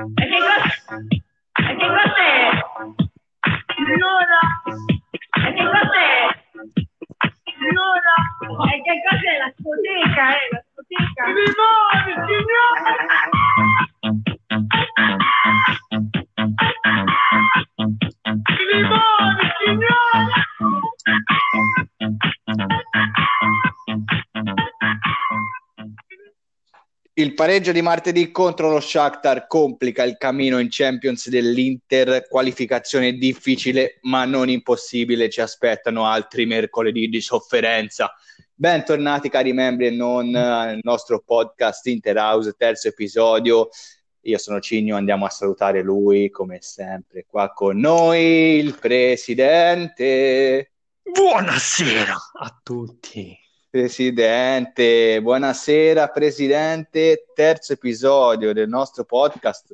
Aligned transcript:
E 0.00 0.26
che 0.26 1.22
Il 27.20 27.34
pareggio 27.34 27.70
di 27.70 27.82
martedì 27.82 28.30
contro 28.30 28.70
lo 28.70 28.80
Shakhtar 28.80 29.46
complica 29.46 30.04
il 30.04 30.16
cammino 30.16 30.58
in 30.58 30.68
Champions 30.70 31.28
dell'Inter, 31.28 32.26
qualificazione 32.26 33.12
difficile 33.12 33.98
ma 34.04 34.24
non 34.24 34.48
impossibile, 34.48 35.28
ci 35.28 35.42
aspettano 35.42 36.06
altri 36.06 36.46
mercoledì 36.46 37.08
di 37.10 37.20
sofferenza. 37.20 38.10
Bentornati 38.54 39.28
cari 39.28 39.52
membri 39.52 39.88
e 39.88 39.90
non 39.90 40.34
al 40.34 40.78
nostro 40.80 41.20
podcast 41.22 41.84
Inter 41.88 42.16
House, 42.16 42.54
terzo 42.56 42.88
episodio. 42.88 43.68
Io 44.22 44.38
sono 44.38 44.58
Cigno, 44.58 44.96
andiamo 44.96 45.26
a 45.26 45.30
salutare 45.30 45.82
lui 45.82 46.30
come 46.30 46.62
sempre 46.62 47.26
qua 47.28 47.52
con 47.52 47.78
noi, 47.78 48.56
il 48.56 48.78
presidente. 48.80 50.70
Buonasera 51.02 52.14
a 52.38 52.60
tutti. 52.62 53.39
Presidente, 53.70 55.22
buonasera 55.22 56.08
Presidente, 56.08 57.26
terzo 57.32 57.74
episodio 57.74 58.52
del 58.52 58.68
nostro 58.68 59.04
podcast. 59.04 59.72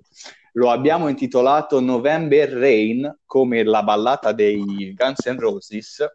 Lo 0.52 0.70
abbiamo 0.70 1.08
intitolato 1.08 1.80
November 1.80 2.46
Rain, 2.50 3.20
come 3.24 3.64
la 3.64 3.82
ballata 3.82 4.32
dei 4.32 4.94
Guns 4.94 5.24
N' 5.24 5.38
Roses, 5.38 6.06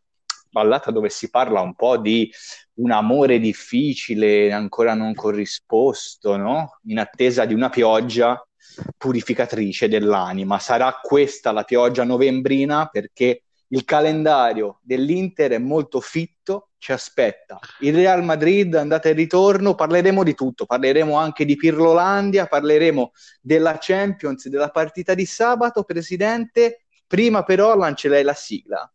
ballata 0.51 0.91
dove 0.91 1.09
si 1.09 1.31
parla 1.31 1.61
un 1.61 1.73
po' 1.73 1.97
di 1.97 2.31
un 2.75 2.91
amore 2.91 3.39
difficile, 3.39 4.51
ancora 4.51 4.93
non 4.93 5.15
corrisposto, 5.15 6.37
no? 6.37 6.77
In 6.83 6.99
attesa 6.99 7.45
di 7.45 7.55
una 7.55 7.69
pioggia 7.69 8.47
purificatrice 8.95 9.87
dell'anima. 9.87 10.59
Sarà 10.59 10.99
questa 11.01 11.51
la 11.51 11.63
pioggia 11.63 12.03
novembrina 12.03 12.85
perché 12.91 13.41
il 13.69 13.83
calendario 13.85 14.77
dell'Inter 14.83 15.53
è 15.53 15.57
molto 15.57 15.99
fitto, 15.99 16.67
ci 16.81 16.91
aspetta 16.91 17.59
il 17.81 17.93
Real 17.93 18.23
Madrid, 18.23 18.73
andata 18.73 19.07
e 19.07 19.11
ritorno, 19.11 19.75
parleremo 19.75 20.23
di 20.23 20.33
tutto, 20.33 20.65
parleremo 20.65 21.15
anche 21.15 21.45
di 21.45 21.55
Pirlolandia, 21.55 22.47
parleremo 22.47 23.11
della 23.39 23.77
Champions, 23.79 24.49
della 24.49 24.71
partita 24.71 25.13
di 25.13 25.25
sabato, 25.25 25.83
Presidente. 25.83 26.85
Prima 27.05 27.43
però 27.43 27.75
lancerei 27.75 28.23
la 28.23 28.33
sigla. 28.33 28.91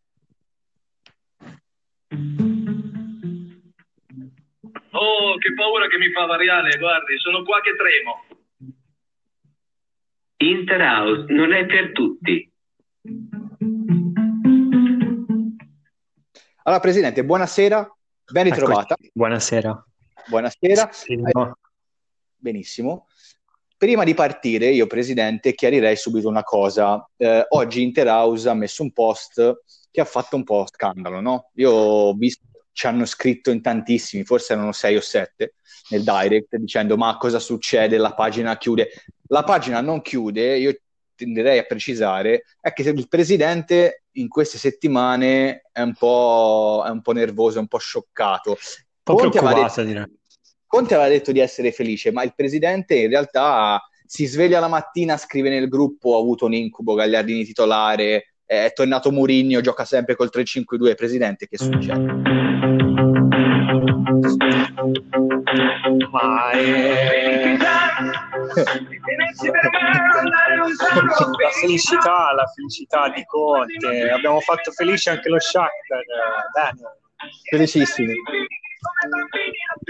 Oh, 4.91 5.37
che 5.39 5.55
paura 5.55 5.87
che 5.87 5.98
mi 5.98 6.11
fa 6.11 6.27
Variale, 6.27 6.77
guardi, 6.79 7.17
sono 7.19 7.45
qua 7.45 7.61
che 7.61 7.77
tremo. 7.77 8.25
Interhouse 10.39 11.33
non 11.33 11.53
è 11.53 11.67
per 11.67 11.92
tutti. 11.92 12.51
Allora, 16.67 16.81
Presidente, 16.81 17.25
buonasera, 17.25 17.97
ben 18.33 18.42
ritrovata. 18.42 18.95
Eccoci. 18.95 19.11
Buonasera. 19.14 19.86
Buonasera. 20.27 20.89
Sì, 20.91 21.14
no. 21.14 21.58
Benissimo. 22.34 23.06
Prima 23.77 24.03
di 24.03 24.14
partire, 24.14 24.70
io, 24.70 24.89
Presidente, 24.89 25.55
chiarirei 25.55 25.95
subito 25.95 26.28
una 26.28 26.42
cosa. 26.42 27.08
Eh, 27.17 27.47
oggi 27.50 27.84
Interhouse 27.84 28.48
ha 28.48 28.55
messo 28.55 28.83
un 28.83 28.91
post 28.91 29.63
che 29.92 30.01
ha 30.01 30.05
fatto 30.05 30.35
un 30.35 30.42
po' 30.42 30.67
scandalo, 30.68 31.20
no? 31.20 31.51
Io 31.55 31.70
ho 31.70 32.14
visto, 32.14 32.42
ci 32.73 32.89
hanno 32.89 33.05
scritto 33.05 33.52
in 33.52 33.63
tantissimi, 33.63 34.24
forse 34.24 34.55
erano 34.55 34.73
sei 34.73 34.96
o 34.96 35.01
sette 35.01 35.55
nel 35.90 36.02
direct, 36.02 36.57
dicendo 36.57 36.96
ma 36.96 37.17
cosa 37.17 37.39
succede, 37.39 37.96
la 37.96 38.13
pagina 38.13 38.58
chiude. 38.58 38.89
La 39.29 39.45
pagina 39.45 39.80
non 39.80 40.02
chiude, 40.02 40.58
io 40.58 40.77
tenderei 41.14 41.58
a 41.58 41.63
precisare, 41.64 42.42
è 42.61 42.73
che 42.73 42.83
il 42.83 43.07
Presidente 43.08 44.02
in 44.16 44.28
queste 44.28 44.58
settimane 44.58 45.62
è 45.72 45.80
un 45.80 45.94
po', 45.94 46.84
è 46.86 46.90
un 46.90 47.00
po' 47.00 47.12
nervoso, 47.12 47.58
è 47.58 47.60
un 47.60 47.68
po' 47.68 47.78
scioccato. 47.78 48.50
Un 48.50 48.56
po' 49.02 49.14
Conte 49.14 49.38
aveva 49.38 49.52
preoccupata, 49.52 49.82
detto- 49.82 49.94
direi. 49.94 50.18
Conte 50.66 50.94
aveva 50.94 51.08
detto 51.08 51.32
di 51.32 51.38
essere 51.38 51.72
felice, 51.72 52.10
ma 52.10 52.22
il 52.22 52.34
presidente 52.34 52.96
in 52.96 53.08
realtà 53.08 53.80
si 54.04 54.27
sveglia 54.27 54.60
la 54.60 54.68
mattina, 54.68 55.16
scrive 55.16 55.48
nel 55.48 55.68
gruppo, 55.68 56.16
ha 56.16 56.20
avuto 56.20 56.46
un 56.46 56.54
incubo, 56.54 56.94
Gagliardini 56.94 57.44
titolare, 57.44 58.34
è 58.44 58.72
tornato 58.74 59.10
Mourinho, 59.10 59.60
gioca 59.60 59.84
sempre 59.84 60.14
col 60.14 60.30
3-5-2. 60.33 60.94
Presidente, 60.94 61.46
che 61.48 61.56
succede? 61.56 62.12
Ma 66.10 66.50
eh, 66.52 67.56
la 71.40 71.50
felicità, 71.61 72.33
la 72.34 72.46
felicità 72.55 73.08
di 73.11 73.24
Conte. 73.24 74.11
Abbiamo 74.11 74.40
fatto 74.40 74.70
felice 74.72 75.11
anche 75.11 75.28
lo 75.28 75.39
Shakhtar. 75.39 75.98
eh, 76.00 76.05
Bene. 76.52 76.80
Felicissimi. 77.50 78.14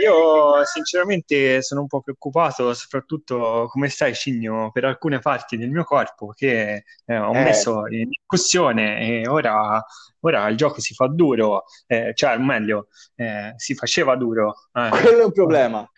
Io 0.03 0.65
sinceramente 0.65 1.61
sono 1.63 1.83
un 1.83 1.87
po' 1.87 2.01
preoccupato, 2.01 2.73
soprattutto 2.75 3.67
come 3.69 3.89
stai, 3.89 4.15
Cigno, 4.15 4.71
per 4.73 4.85
alcune 4.85 5.19
parti 5.19 5.57
del 5.57 5.71
mio 5.71 5.85
corpo 5.85 6.33
che 6.35 6.85
eh, 7.05 7.19
ho 7.19 7.35
Eh. 7.35 7.43
messo 7.43 7.87
in 7.89 8.09
discussione 8.09 9.01
e 9.23 9.29
ora, 9.29 9.85
ora 10.21 10.49
il 10.49 10.57
gioco 10.57 10.81
si 10.81 10.95
fa 10.95 11.09
duro, 11.09 11.65
eh, 11.87 12.13
cioè, 12.15 12.37
meglio, 12.39 12.89
eh, 13.17 13.53
si 13.57 13.75
faceva 13.75 14.17
duro. 14.17 14.55
eh. 14.73 14.89
Quello 14.91 15.21
è 15.21 15.25
un 15.25 15.33
problema. 15.33 15.91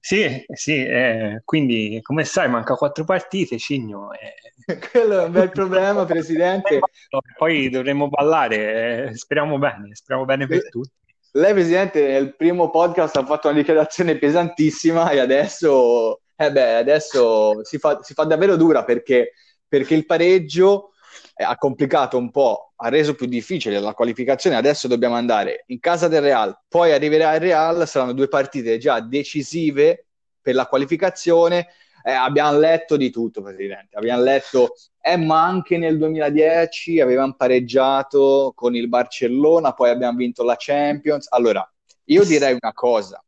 Sì, 0.00 0.44
sì, 0.52 0.84
eh, 0.84 1.42
quindi 1.44 1.98
come 2.02 2.24
sai, 2.24 2.48
manca 2.48 2.74
quattro 2.74 3.04
partite, 3.04 3.58
Cigno. 3.58 4.12
eh. 4.12 4.34
Quello 4.90 5.20
è 5.20 5.24
un 5.24 5.32
bel 5.32 5.50
problema, 5.50 6.04
presidente. 6.04 6.80
Poi 7.36 7.68
dovremo 7.68 8.08
ballare, 8.08 9.08
eh, 9.08 9.16
speriamo 9.16 9.58
bene, 9.58 9.94
speriamo 9.94 10.26
bene 10.26 10.46
per 10.46 10.68
tutti. 10.68 10.90
Lei, 11.32 11.52
presidente, 11.52 12.06
nel 12.06 12.36
primo 12.36 12.70
podcast 12.70 13.16
ha 13.16 13.24
fatto 13.24 13.48
una 13.48 13.56
dichiarazione 13.56 14.16
pesantissima 14.16 15.10
e 15.10 15.18
adesso, 15.18 16.20
eh 16.36 16.52
beh, 16.52 16.76
adesso 16.76 17.64
si 17.64 17.78
fa, 17.78 18.02
si 18.02 18.14
fa 18.14 18.24
davvero 18.24 18.56
dura 18.56 18.84
perché, 18.84 19.32
perché 19.66 19.94
il 19.94 20.06
pareggio 20.06 20.93
ha 21.34 21.56
complicato 21.56 22.16
un 22.16 22.30
po', 22.30 22.72
ha 22.76 22.88
reso 22.88 23.14
più 23.14 23.26
difficile 23.26 23.80
la 23.80 23.94
qualificazione. 23.94 24.56
Adesso 24.56 24.88
dobbiamo 24.88 25.14
andare 25.14 25.64
in 25.68 25.80
casa 25.80 26.08
del 26.08 26.22
Real, 26.22 26.56
poi 26.68 26.92
arriverà 26.92 27.34
il 27.34 27.40
Real, 27.40 27.86
saranno 27.88 28.12
due 28.12 28.28
partite 28.28 28.78
già 28.78 29.00
decisive 29.00 30.06
per 30.40 30.54
la 30.54 30.66
qualificazione. 30.66 31.68
Eh, 32.06 32.12
abbiamo 32.12 32.58
letto 32.58 32.96
di 32.96 33.10
tutto, 33.10 33.42
Presidente. 33.42 33.96
Abbiamo 33.96 34.22
letto, 34.22 34.74
eh, 35.00 35.16
ma 35.16 35.42
anche 35.42 35.78
nel 35.78 35.96
2010 35.96 37.00
avevamo 37.00 37.34
pareggiato 37.34 38.52
con 38.54 38.76
il 38.76 38.88
Barcellona, 38.88 39.72
poi 39.72 39.88
abbiamo 39.88 40.18
vinto 40.18 40.44
la 40.44 40.56
Champions. 40.58 41.26
Allora, 41.30 41.66
io 42.04 42.24
direi 42.24 42.56
una 42.60 42.74
cosa. 42.74 43.24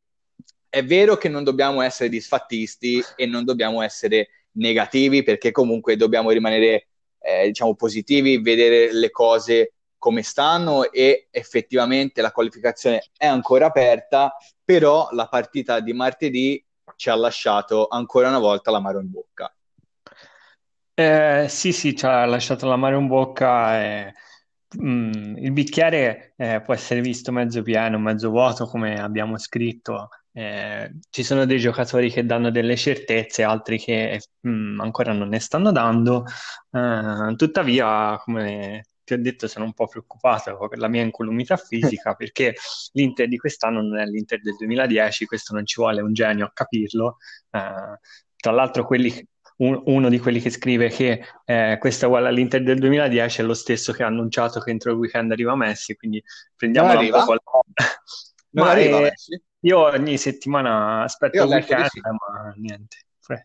È 0.68 0.84
vero 0.84 1.16
che 1.16 1.30
non 1.30 1.42
dobbiamo 1.42 1.80
essere 1.80 2.10
disfattisti 2.10 3.02
e 3.16 3.24
non 3.24 3.44
dobbiamo 3.44 3.80
essere 3.80 4.28
negativi 4.52 5.22
perché 5.22 5.50
comunque 5.50 5.96
dobbiamo 5.96 6.30
rimanere, 6.30 6.88
eh, 7.26 7.46
diciamo, 7.46 7.74
positivi, 7.74 8.40
vedere 8.40 8.92
le 8.92 9.10
cose 9.10 9.72
come 9.98 10.22
stanno 10.22 10.92
e 10.92 11.26
effettivamente 11.30 12.20
la 12.20 12.30
qualificazione 12.30 13.10
è 13.16 13.26
ancora 13.26 13.66
aperta, 13.66 14.36
però 14.64 15.08
la 15.10 15.26
partita 15.26 15.80
di 15.80 15.92
martedì 15.92 16.64
ci 16.94 17.10
ha 17.10 17.16
lasciato 17.16 17.88
ancora 17.88 18.28
una 18.28 18.38
volta 18.38 18.70
l'amaro 18.70 19.00
in 19.00 19.10
bocca. 19.10 19.52
Eh, 20.94 21.46
sì, 21.48 21.72
sì, 21.72 21.96
ci 21.96 22.06
ha 22.06 22.24
lasciato 22.24 22.66
l'amaro 22.66 22.98
in 22.98 23.06
bocca. 23.08 23.82
e, 23.82 24.14
mm, 24.80 25.36
il 25.38 25.52
bicchiere 25.52 26.34
eh, 26.36 26.60
può 26.60 26.74
essere 26.74 27.00
visto 27.00 27.32
mezzo 27.32 27.62
pieno, 27.62 27.98
mezzo 27.98 28.30
vuoto, 28.30 28.66
come 28.66 29.00
abbiamo 29.00 29.36
scritto. 29.38 30.08
Eh, 30.38 30.92
ci 31.08 31.22
sono 31.22 31.46
dei 31.46 31.58
giocatori 31.58 32.10
che 32.10 32.26
danno 32.26 32.50
delle 32.50 32.76
certezze, 32.76 33.42
altri 33.42 33.78
che 33.78 34.20
mm, 34.46 34.80
ancora 34.80 35.14
non 35.14 35.28
ne 35.28 35.40
stanno 35.40 35.72
dando. 35.72 36.24
Eh, 36.70 37.34
tuttavia, 37.36 38.18
come 38.22 38.82
ti 39.02 39.14
ho 39.14 39.18
detto, 39.18 39.48
sono 39.48 39.64
un 39.64 39.72
po' 39.72 39.86
preoccupato 39.86 40.58
per 40.68 40.78
la 40.78 40.88
mia 40.88 41.02
incolumità 41.02 41.56
fisica 41.56 42.14
perché 42.14 42.54
l'Inter 42.92 43.28
di 43.28 43.38
quest'anno 43.38 43.80
non 43.80 43.98
è 43.98 44.04
l'Inter 44.04 44.42
del 44.42 44.56
2010, 44.56 45.24
questo 45.24 45.54
non 45.54 45.64
ci 45.64 45.80
vuole 45.80 46.02
un 46.02 46.12
genio 46.12 46.44
a 46.44 46.50
capirlo. 46.52 47.16
Eh, 47.50 47.98
tra 48.36 48.52
l'altro, 48.52 48.84
quelli 48.84 49.26
un- 49.58 49.80
uno 49.86 50.10
di 50.10 50.18
quelli 50.18 50.40
che 50.40 50.50
scrive 50.50 50.90
che 50.90 51.24
eh, 51.46 51.78
questa 51.80 52.04
è 52.04 52.08
uguale 52.08 52.28
all'Inter 52.28 52.62
del 52.62 52.78
2010 52.78 53.40
è 53.40 53.44
lo 53.44 53.54
stesso 53.54 53.94
che 53.94 54.02
ha 54.02 54.06
annunciato 54.06 54.60
che 54.60 54.70
entro 54.70 54.90
il 54.90 54.98
weekend 54.98 55.30
arriva 55.32 55.56
Messi, 55.56 55.96
quindi 55.96 56.22
prendiamola 56.54 57.00
un 57.00 57.08
po' 57.24 57.32
la... 57.32 57.40
Non 58.50 58.68
arriva 58.68 58.98
eh, 58.98 59.02
Messi? 59.02 59.42
Io 59.66 59.80
ogni 59.80 60.16
settimana 60.16 61.02
aspetto 61.02 61.42
il 61.42 61.48
weekend, 61.48 61.86
sì. 61.86 61.98
eh, 61.98 62.10
ma 62.10 62.54
niente. 62.56 62.98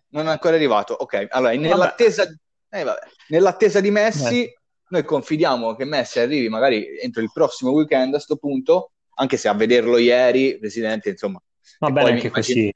Non 0.09 0.27
è 0.27 0.29
ancora 0.29 0.56
arrivato. 0.56 0.94
Ok, 0.94 1.25
allora, 1.29 1.53
nell'attesa, 1.53 2.31
eh, 2.69 2.85
nell'attesa 3.29 3.79
di 3.79 3.89
Messi, 3.89 4.53
noi 4.89 5.03
confidiamo 5.03 5.75
che 5.75 5.83
Messi 5.85 6.19
arrivi 6.19 6.47
magari 6.47 7.00
entro 7.00 7.23
il 7.23 7.31
prossimo 7.33 7.71
weekend 7.71 8.13
a 8.13 8.19
sto 8.19 8.35
punto, 8.35 8.91
anche 9.15 9.38
se 9.38 9.47
a 9.47 9.56
vederlo 9.56 9.97
ieri, 9.97 10.59
Presidente, 10.59 11.09
insomma, 11.09 11.41
Va 11.79 11.89
bene 11.89 12.12
anche 12.12 12.27
mi 12.27 12.31
così. 12.31 12.71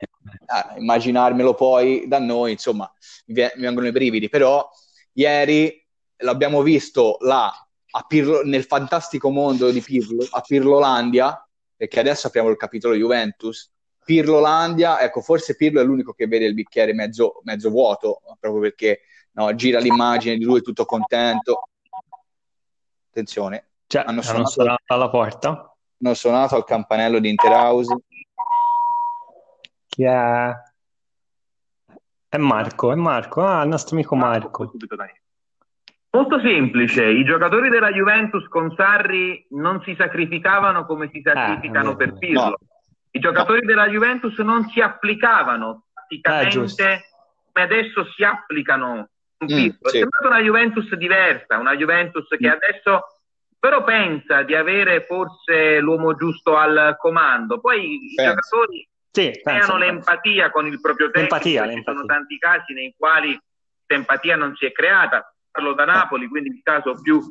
ah, 0.48 0.74
immaginarmelo 0.78 1.54
poi 1.54 2.08
da 2.08 2.18
noi, 2.18 2.54
insomma, 2.54 2.92
mi, 3.28 3.34
vie- 3.36 3.54
mi 3.58 3.62
vengono 3.62 3.86
i 3.86 3.92
brividi, 3.92 4.28
però 4.28 4.68
ieri 5.14 5.86
l'abbiamo 6.18 6.64
visto 6.64 7.18
là 7.20 7.54
a 7.92 8.06
Pirlo- 8.08 8.42
nel 8.44 8.64
fantastico 8.64 9.30
mondo 9.30 9.70
di 9.70 9.82
Pirlo, 9.82 10.26
a 10.32 10.42
Pirlolandia, 10.42 11.45
perché 11.76 12.00
adesso 12.00 12.28
apriamo 12.28 12.50
il 12.50 12.58
capitolo 12.58 12.96
Juventus, 12.96 13.72
Pirlolandia, 14.04 15.02
ecco, 15.02 15.22
forse 15.22 15.56
Pirlo 15.56 15.82
è 15.82 15.84
l'unico 15.84 16.14
che 16.14 16.28
vede 16.28 16.46
il 16.46 16.54
bicchiere 16.54 16.94
mezzo, 16.94 17.42
mezzo 17.44 17.70
vuoto, 17.70 18.22
proprio 18.40 18.62
perché 18.62 19.02
no, 19.32 19.54
gira 19.56 19.80
l'immagine 19.80 20.38
di 20.38 20.44
lui 20.44 20.62
tutto 20.62 20.86
contento. 20.86 21.70
Attenzione, 23.10 23.70
Cioè, 23.88 24.02
Hanno 24.02 24.12
hanno 24.12 24.22
suonato- 24.22 24.50
suonato 24.50 24.84
alla 24.88 25.10
porta? 25.10 25.76
hanno 26.04 26.14
suonato 26.14 26.56
al 26.56 26.64
campanello 26.66 27.20
di 27.20 27.30
Interhouse. 27.30 27.96
Chi 29.88 30.04
è? 30.04 30.52
È 32.28 32.38
Marco, 32.38 32.92
è 32.92 32.96
Marco. 32.96 33.42
Ah, 33.42 33.64
il 33.64 33.70
nostro 33.70 33.96
amico 33.96 34.16
Marco. 34.16 34.72
Molto 36.16 36.40
semplice, 36.40 37.04
i 37.04 37.26
giocatori 37.26 37.68
della 37.70 37.92
Juventus 37.92 38.48
con 38.48 38.74
Sarri 38.78 39.46
non 39.50 39.82
si 39.84 39.96
sacrificavano 39.98 40.86
come 40.86 41.10
si 41.12 41.22
sacrificano 41.22 41.92
Eh, 41.92 41.96
per 41.98 42.12
no. 42.14 42.18
Pirlo. 42.18 42.58
I 43.12 43.20
giocatori 43.20 43.66
della 43.66 43.88
Juventus 43.90 44.38
non 44.40 44.64
si 44.70 44.80
applicavano 44.80 45.88
Eh, 46.08 46.48
giusto. 46.48 46.82
tatticamente 46.84 47.06
come 47.52 47.66
adesso 47.66 48.06
si 48.16 48.24
applicano 48.24 49.10
Mm, 49.44 49.48
sì. 49.48 49.68
È 49.68 49.90
sembrata 49.90 50.28
una 50.28 50.40
Juventus 50.40 50.96
diversa, 50.96 51.58
una 51.58 51.76
Juventus 51.76 52.26
che 52.30 52.48
Mm. 52.48 52.52
adesso 52.52 53.02
però 53.60 53.84
pensa 53.84 54.44
di 54.44 54.56
avere 54.56 55.02
forse 55.06 55.80
l'uomo 55.82 56.16
giusto 56.16 56.56
al 56.56 56.96
comando. 56.98 57.60
Poi 57.60 57.96
i 57.96 58.14
Pensa. 58.16 58.32
giocatori 58.36 58.88
Sì, 59.12 59.32
creano 59.44 59.74
penso. 59.74 59.78
l'empatia 59.78 60.50
con 60.52 60.66
il 60.68 60.80
proprio 60.80 61.08
tecnico. 61.12 61.34
L'empatia, 61.36 61.62
Ci 61.64 61.68
l'empatia. 61.68 61.94
sono 62.00 62.06
tanti 62.06 62.38
casi 62.38 62.74
nei 62.74 62.96
quali 62.98 63.32
questa 63.32 63.94
empatia 63.96 64.36
non 64.38 64.56
si 64.56 64.66
è 64.66 64.72
creata. 64.72 65.30
Parlo 65.56 65.74
da 65.74 65.86
Napoli, 65.86 66.28
quindi 66.28 66.50
il 66.50 66.60
caso 66.62 67.00
più 67.02 67.22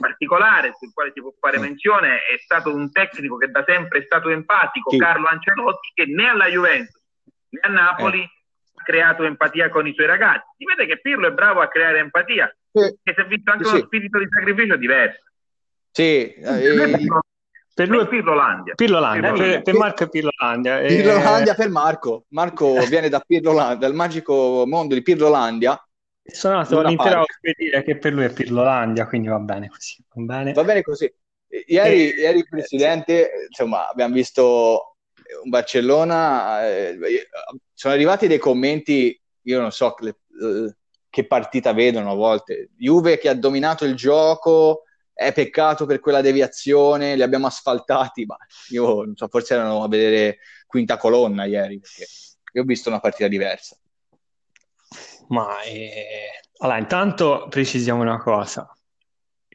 particolare 0.00 0.72
sul 0.78 0.92
quale 0.94 1.10
si 1.14 1.20
può 1.20 1.30
fare 1.38 1.58
menzione 1.58 2.16
è 2.24 2.38
stato 2.42 2.74
un 2.74 2.90
tecnico 2.90 3.36
che 3.36 3.50
da 3.50 3.62
sempre 3.66 3.98
è 3.98 4.02
stato 4.04 4.30
empatico, 4.30 4.88
Chi? 4.90 4.96
Carlo 4.98 5.26
Ancelotti, 5.26 5.90
che 5.92 6.06
né 6.06 6.26
alla 6.28 6.46
Juventus 6.46 7.02
né 7.50 7.60
a 7.62 7.68
Napoli 7.68 8.20
Eh. 8.20 8.30
ha 8.76 8.82
creato 8.82 9.24
empatia 9.24 9.68
con 9.68 9.86
i 9.86 9.92
suoi 9.94 10.06
ragazzi. 10.06 10.46
Si 10.56 10.64
vede 10.64 10.86
che 10.86 11.00
Pirlo 11.00 11.28
è 11.28 11.32
bravo 11.32 11.60
a 11.60 11.68
creare 11.68 11.98
empatia, 11.98 12.48
Sì, 12.72 12.98
che 13.02 13.12
si 13.14 13.20
è 13.20 13.26
visto 13.26 13.50
anche 13.50 13.64
Sì, 13.64 13.70
uno 13.70 13.78
sì. 13.80 13.84
spirito 13.86 14.18
di 14.18 14.26
sacrificio 14.30 14.76
diverso. 14.76 15.20
sì, 15.90 16.32
eh, 16.32 17.06
Per 17.74 17.88
lui 17.88 18.00
è 18.04 18.08
Pirlolandia. 18.08 18.74
Pirlolandia, 18.74 19.20
per, 19.20 19.30
Pirlolandia. 19.32 19.62
per 19.62 19.74
Marco 19.74 20.02
è 20.04 20.08
Pirlolandia. 20.08 20.80
Eh, 20.80 20.86
Pirlolandia 20.86 21.54
per 21.54 21.68
Marco. 21.68 22.24
Marco 22.30 22.72
viene 22.88 23.10
da 23.10 23.20
Pirlolandia, 23.20 23.76
dal 23.76 23.94
magico 23.94 24.64
mondo 24.66 24.94
di 24.94 25.02
Pirlolandia. 25.02 25.78
Sono 26.32 26.56
andato 26.56 26.74
Luna 26.74 26.86
all'Inter 26.86 27.06
Park. 27.06 27.18
House 27.18 27.38
per 27.40 27.54
dire 27.56 27.82
che 27.82 27.98
per 27.98 28.12
lui 28.12 28.24
è 28.24 28.32
Pirlolandia, 28.32 29.06
quindi 29.06 29.28
va 29.28 29.38
bene 29.38 29.68
così. 29.68 30.04
Va 30.14 30.22
bene. 30.22 30.52
Va 30.52 30.64
bene 30.64 30.82
così. 30.82 31.12
Ieri, 31.66 32.10
Eh, 32.12 32.20
ieri 32.20 32.44
Presidente, 32.48 33.30
insomma, 33.48 33.88
abbiamo 33.88 34.14
visto 34.14 34.96
un 35.42 35.50
Barcellona. 35.50 36.66
eh, 36.68 36.98
sono 37.72 37.94
arrivati 37.94 38.26
dei 38.26 38.38
commenti, 38.38 39.18
io 39.42 39.60
non 39.60 39.70
so 39.70 39.94
le- 40.00 40.18
eh, 40.40 40.76
che 41.08 41.26
partita 41.26 41.72
vedono 41.72 42.10
a 42.10 42.14
volte. 42.14 42.70
Juve 42.76 43.18
che 43.18 43.28
ha 43.28 43.34
dominato 43.34 43.84
il 43.84 43.94
gioco, 43.94 44.82
è 45.12 45.32
peccato 45.32 45.86
per 45.86 46.00
quella 46.00 46.20
deviazione, 46.20 47.16
li 47.16 47.22
abbiamo 47.22 47.46
asfaltati, 47.46 48.26
ma 48.26 48.36
io 48.70 49.02
non 49.02 49.16
so, 49.16 49.28
forse 49.28 49.54
erano 49.54 49.82
a 49.82 49.88
vedere 49.88 50.38
quinta 50.66 50.98
colonna 50.98 51.44
ieri, 51.44 51.78
perché 51.80 52.06
io 52.52 52.62
ho 52.62 52.64
visto 52.64 52.88
una 52.90 53.00
partita 53.00 53.28
diversa. 53.28 53.76
Ma 55.28 55.62
eh, 55.62 56.04
allora, 56.58 56.78
intanto 56.78 57.46
precisiamo 57.48 58.02
una 58.02 58.18
cosa. 58.18 58.70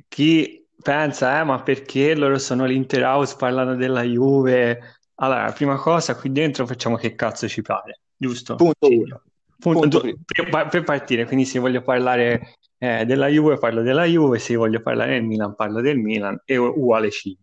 Chi 0.07 0.65
pensa, 0.81 1.39
eh, 1.39 1.43
ma 1.43 1.61
perché 1.61 2.15
loro 2.15 2.37
sono 2.37 2.65
l'Inter 2.65 3.03
House, 3.03 3.35
parlano 3.37 3.75
della 3.75 4.03
Juve? 4.03 4.99
Allora, 5.15 5.51
prima 5.51 5.75
cosa, 5.77 6.15
qui 6.15 6.31
dentro 6.31 6.65
facciamo 6.65 6.95
che 6.95 7.15
cazzo 7.15 7.47
ci 7.47 7.61
pare, 7.61 8.01
giusto? 8.15 8.55
Punto 8.55 8.87
uno. 8.87 9.21
Punto 9.59 9.79
Punto 9.79 9.99
primo. 9.99 10.17
per, 10.25 10.67
per 10.69 10.83
partire, 10.83 11.25
quindi 11.25 11.45
se 11.45 11.59
voglio 11.59 11.81
parlare 11.83 12.55
eh, 12.79 13.05
della 13.05 13.27
Juve, 13.27 13.59
parlo 13.59 13.83
della 13.83 14.05
Juve, 14.05 14.39
se 14.39 14.55
voglio 14.55 14.81
parlare 14.81 15.11
del 15.13 15.23
Milan, 15.23 15.53
parlo 15.53 15.81
del 15.81 15.97
Milan, 15.97 16.41
e 16.45 16.57
uguale 16.57 17.11
cigno. 17.11 17.37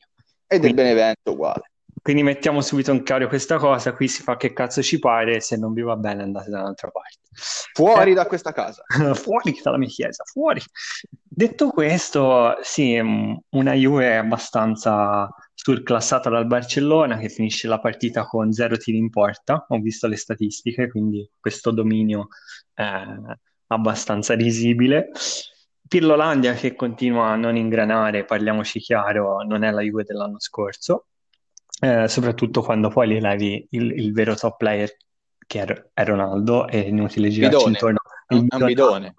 E 0.46 0.58
del 0.58 0.60
Quindi- 0.60 0.76
Benevento 0.82 1.30
uguale. 1.30 1.70
Quindi 2.02 2.22
mettiamo 2.22 2.60
subito 2.60 2.92
in 2.92 3.02
chiaro 3.02 3.28
questa 3.28 3.56
cosa, 3.56 3.92
qui 3.92 4.08
si 4.08 4.22
fa 4.22 4.36
che 4.36 4.52
cazzo 4.52 4.82
ci 4.82 4.98
pare, 4.98 5.40
se 5.40 5.56
non 5.56 5.72
vi 5.72 5.82
va 5.82 5.96
bene 5.96 6.22
andate 6.22 6.50
da 6.50 6.60
un'altra 6.60 6.90
parte. 6.90 7.18
Fuori 7.72 8.10
Eh, 8.10 8.14
da 8.14 8.26
questa 8.26 8.52
casa. 8.52 8.82
fuori 9.14 9.58
dalla 9.62 9.78
mia 9.78 9.88
chiesa, 9.88 10.24
fuori. 10.24 10.60
Detto 11.22 11.68
questo, 11.70 12.56
sì, 12.62 13.00
mm, 13.00 13.34
una 13.50 13.72
Juve 13.74 14.16
abbastanza 14.16 15.28
surclassata 15.54 16.30
dal 16.30 16.46
Barcellona 16.46 17.18
che 17.18 17.28
finisce 17.28 17.68
la 17.68 17.80
partita 17.80 18.24
con 18.24 18.52
zero 18.52 18.76
tiri 18.76 18.96
in 18.96 19.10
porta, 19.10 19.66
ho 19.68 19.78
visto 19.78 20.06
le 20.06 20.16
statistiche, 20.16 20.88
quindi 20.88 21.28
questo 21.38 21.70
dominio 21.70 22.28
è 22.74 23.04
abbastanza 23.68 24.34
risibile. 24.34 25.10
Pirlolandia 25.86 26.52
che 26.54 26.74
continua 26.74 27.28
a 27.28 27.36
non 27.36 27.56
ingranare, 27.56 28.24
parliamoci 28.24 28.78
chiaro, 28.78 29.42
non 29.42 29.62
è 29.62 29.70
la 29.70 29.80
Juve 29.80 30.04
dell'anno 30.04 30.38
scorso, 30.38 31.06
eh, 31.80 32.08
soprattutto 32.08 32.62
quando 32.62 32.88
poi 32.88 33.08
li 33.08 33.20
levi 33.20 33.66
il, 33.70 33.92
il 33.92 34.12
vero 34.12 34.34
top 34.34 34.56
player 34.56 34.94
che 35.46 35.62
è, 35.94 36.04
Ronaldo, 36.04 36.66
è 36.66 36.76
inutile 36.76 37.28
girarci 37.30 37.56
Bidone. 37.56 37.70
intorno. 37.72 37.98
Il 38.30 38.46
un 38.50 38.64
bidone. 38.66 39.14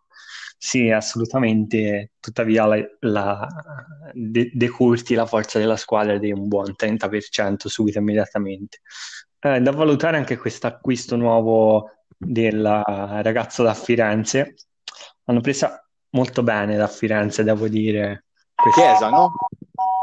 Sì, 0.62 0.92
assolutamente. 0.92 2.12
Tuttavia, 2.20 2.66
la, 2.66 2.78
la- 3.00 3.48
de- 4.14 4.52
decurti 4.54 5.16
la 5.16 5.26
forza 5.26 5.58
della 5.58 5.78
squadra 5.78 6.18
di 6.18 6.32
un 6.32 6.48
buon 6.48 6.76
30% 6.76 7.68
subito 7.70 7.98
immediatamente. 8.00 8.82
Eh, 9.40 9.62
da 9.62 9.72
valutare 9.72 10.18
anche 10.18 10.38
questo 10.38 10.68
acquisto 10.68 11.16
nuovo 11.16 11.90
del 12.16 12.62
ragazzo 12.62 13.64
da 13.64 13.74
Firenze. 13.74 14.56
Hanno 15.24 15.40
presa 15.42 15.84
molto 16.10 16.44
bene 16.44 16.76
da 16.76 16.88
Firenze, 16.88 17.44
devo 17.44 17.68
dire. 17.68 18.26
Questa- 18.54 18.82
Chiesa, 18.82 19.10
no? 19.10 19.32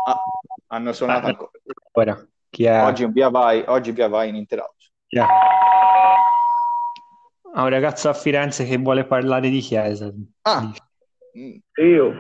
Ah, 0.06 0.20
hanno 0.68 0.92
suonato 0.92 1.26
Ah, 1.26 1.28
ancora. 1.28 2.28
È? 2.64 2.82
Oggi 2.84 3.04
un 3.04 3.12
via 3.12 3.28
vai, 3.28 3.62
oggi 3.66 3.92
via 3.92 4.08
vai 4.08 4.28
in 4.30 4.36
Interhouse. 4.36 4.90
chi 5.06 5.18
è? 5.18 5.24
Ah, 7.54 7.62
un 7.62 7.68
ragazzo 7.70 8.08
a 8.08 8.12
Firenze 8.14 8.64
che 8.66 8.76
vuole 8.76 9.04
parlare 9.04 9.48
di 9.48 9.60
Chiesa. 9.60 10.12
Ah, 10.42 10.70
mm, 11.38 11.56
Io. 11.82 12.12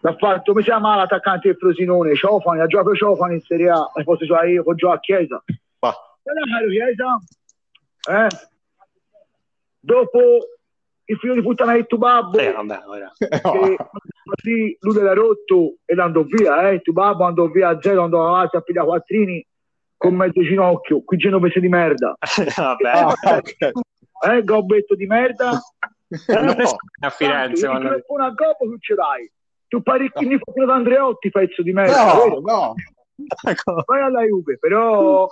L'ha 0.00 0.14
fatto, 0.18 0.54
si 0.56 0.62
chiama 0.62 0.94
l'attaccante 0.94 1.48
del 1.48 1.56
Frosinone? 1.56 2.14
Ciofani, 2.14 2.60
ha 2.60 2.66
giocato 2.66 2.94
Ciofani 2.94 3.34
in 3.34 3.40
Serie 3.40 3.70
A, 3.70 3.90
e 3.94 4.04
posso 4.04 4.24
giocare 4.24 4.50
io, 4.52 4.62
con 4.62 4.76
giocare 4.76 4.98
a 4.98 5.00
Chiesa. 5.00 5.42
va. 5.80 5.94
Chiesa, 6.68 7.18
eh? 8.24 8.28
Dopo 9.80 10.18
il 11.06 11.16
figlio 11.18 11.34
di 11.34 11.42
puttana 11.42 11.74
di 11.74 11.86
tuo 11.86 11.98
babbo, 11.98 12.38
Eh, 12.38 12.52
vabbè, 12.52 12.82
ora. 12.86 13.10
che 13.16 13.28
così 14.26 14.76
lui 14.80 14.94
l'ha 15.02 15.12
rotto 15.14 15.76
e 15.84 15.94
andò 16.00 16.22
via, 16.22 16.70
eh? 16.70 16.80
Tuo 16.80 16.92
babbo 16.92 17.24
andò 17.24 17.46
via 17.48 17.68
a 17.70 17.80
zero, 17.80 18.02
andò 18.02 18.26
avanti 18.26 18.56
a 18.56 18.60
pigliare 18.60 18.86
quattrini 18.86 19.46
con 19.96 20.14
mezzo 20.14 20.42
ginocchio, 20.42 21.02
qui 21.04 21.16
genovese 21.16 21.60
di 21.60 21.68
merda. 21.68 22.14
Vabbè, 22.56 22.90
Ah, 22.90 23.14
ok. 23.36 23.70
Eh, 24.28 24.42
gobbetto 24.44 24.94
di 24.94 25.06
merda. 25.06 25.50
non 25.50 26.44
No. 26.44 26.54
a 27.00 27.10
Firenze, 27.10 27.62
Tanto, 27.66 27.66
quando- 27.66 27.86
il 27.88 27.90
telefono 27.92 28.24
a 28.24 28.30
gobbo 28.30 28.72
tu 28.72 28.78
ce 28.78 28.94
l'hai. 28.94 29.30
Tu 29.68 29.82
pari 29.82 30.10
chi 30.12 30.26
ne 30.26 30.38
fa 30.38 30.74
Andreotti, 30.74 31.30
pezzo 31.30 31.62
di 31.62 31.72
merda. 31.72 32.04
No, 32.14 32.20
vero? 32.22 32.40
no. 32.40 32.74
vai 33.86 34.02
alla 34.02 34.22
Juve, 34.22 34.58
però 34.58 35.26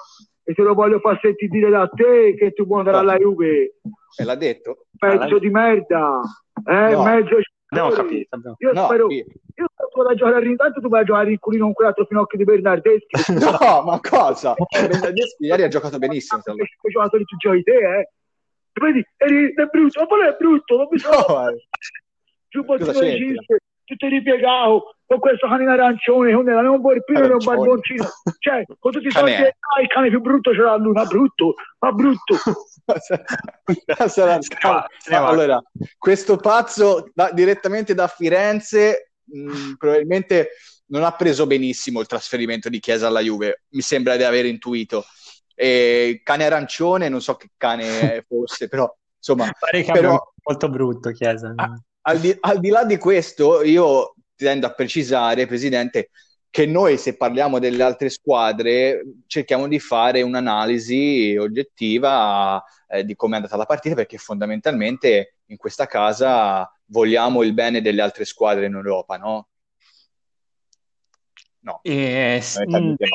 e 0.47 0.53
te 0.55 0.63
lo 0.63 0.75
voglio 0.75 0.99
far 1.01 1.19
sentire 1.23 1.51
dire 1.51 1.71
da 1.71 1.87
te 1.89 2.35
che 2.37 2.53
tu 2.53 2.67
puoi 2.67 2.81
andare 2.81 2.99
alla 2.99 3.17
Juve, 3.17 3.77
Me 4.19 4.25
l'ha 4.25 4.35
detto? 4.35 4.87
pezzo 4.99 5.39
di 5.39 5.49
merda, 5.51 6.21
eh, 6.69 6.91
No. 6.93 7.03
mezzo 7.05 7.37
Abbiamo 7.81 7.91
capito. 7.91 8.35
abbiamo- 8.37 8.57
Io 8.61 8.73
No, 8.73 8.85
spero, 8.85 9.11
io 9.11 9.27
tu 9.93 10.03
vai 10.03 10.13
a 10.13 10.15
giocare 10.17 10.47
a 10.47 10.49
intanto 10.49 10.81
tu 10.81 10.89
vai 10.89 11.01
a 11.03 11.05
giocare 11.05 11.31
il 11.33 11.39
culino 11.39 11.65
con 11.65 11.73
quell'altro 11.75 12.05
finocchio 12.07 12.39
di 12.39 12.45
Bernardeschi, 12.45 13.07
No, 13.59 13.83
ma 13.83 14.01
cosa? 14.01 14.55
Bernardeschi 14.71 15.45
ieri 15.45 15.63
ha 15.63 15.69
giocato 15.69 15.99
benissimo. 15.99 16.43
quei 16.43 16.93
giocatori 16.93 17.25
tu 17.25 17.37
giochi 17.37 17.63
te, 17.63 17.73
eh. 17.73 18.09
Vedi, 18.81 19.05
eri 19.19 19.55
è 19.55 19.65
brutto, 19.67 20.01
ma 20.01 20.07
poi 20.07 20.27
è 20.27 20.37
brutto, 20.37 20.77
non 20.77 20.87
mi 20.91 20.99
so, 20.99 21.09
No, 21.11 21.49
eh. 21.51 21.67
giubbottino 22.49 22.87
Cosa 22.93 23.05
di 23.05 23.09
c'entra? 23.19 23.57
Cinque, 23.85 23.97
tutto 23.97 24.07
ripiegato, 24.09 24.95
con 25.07 25.19
questo 25.19 25.49
cane 25.49 25.63
in 25.63 25.69
arancione, 25.69 26.33
con 26.35 26.45
la 26.45 26.61
non 26.63 26.81
vuoi 26.81 27.03
più 27.05 27.15
un 27.17 27.39
barboncino. 27.45 28.07
Cioè, 28.39 28.65
con 28.79 28.93
tutti 28.93 29.07
i 29.07 29.11
soldi, 29.11 29.33
è. 29.33 29.55
ah, 29.59 29.81
il 29.81 29.89
cane 29.89 30.09
più 30.09 30.21
brutto 30.21 30.51
c'era 30.53 30.77
lui, 30.77 30.93
ma 30.93 31.05
brutto, 31.05 31.55
ma 31.79 31.93
brutto. 31.93 32.37
Va. 34.63 34.87
Allora, 35.27 35.63
questo 35.99 36.37
pazzo 36.37 37.11
da- 37.15 37.31
direttamente 37.33 37.95
da 37.95 38.09
Firenze 38.09 39.13
mh, 39.25 39.75
probabilmente 39.79 40.51
non 40.87 41.03
ha 41.03 41.13
preso 41.13 41.47
benissimo 41.47 42.01
il 42.01 42.07
trasferimento 42.07 42.69
di 42.69 42.79
Chiesa 42.79 43.07
alla 43.07 43.21
Juve, 43.21 43.63
mi 43.71 43.81
sembra 43.81 44.17
di 44.17 44.23
aver 44.23 44.45
intuito. 44.47 45.05
E 45.55 46.21
cane 46.25 46.45
arancione, 46.45 47.09
non 47.09 47.21
so 47.23 47.37
che 47.37 47.49
cane 47.57 48.25
fosse, 48.29 48.69
però 48.69 48.93
insomma, 49.17 49.51
Pare 49.59 49.83
che 49.83 49.93
però- 49.93 50.21
molto 50.43 50.69
brutto 50.69 51.11
Chiesa. 51.11 51.53
Ah, 51.57 51.73
al 52.07 52.19
di, 52.19 52.37
al 52.41 52.61
di 52.61 52.69
là 52.69 52.85
di 52.85 52.97
questo, 52.99 53.63
io 53.63 54.15
tendo 54.37 54.67
a 54.67 54.73
precisare, 54.73 55.47
Presidente, 55.47 56.11
che 56.51 56.67
noi 56.67 56.99
se 56.99 57.17
parliamo 57.17 57.59
delle 57.59 57.83
altre 57.83 58.09
squadre 58.11 59.03
cerchiamo 59.27 59.67
di 59.69 59.79
fare 59.81 60.23
un'analisi 60.23 61.37
oggettiva 61.39 62.63
eh, 62.89 63.05
di 63.05 63.15
come 63.17 63.35
è 63.35 63.37
andata 63.37 63.57
la 63.57 63.65
partita, 63.67 63.95
perché 63.95 64.19
fondamentalmente 64.19 65.37
in 65.47 65.57
questa 65.57 65.87
casa 65.87 66.71
vogliamo 66.87 67.43
il 67.43 67.55
bene 67.55 67.81
delle 67.81 68.03
altre 68.03 68.25
squadre 68.25 68.67
in 68.67 68.75
Europa, 68.75 69.17
no? 69.17 69.49
No. 71.61 71.81
E, 71.83 72.41
Fondamentalmente 72.43 73.07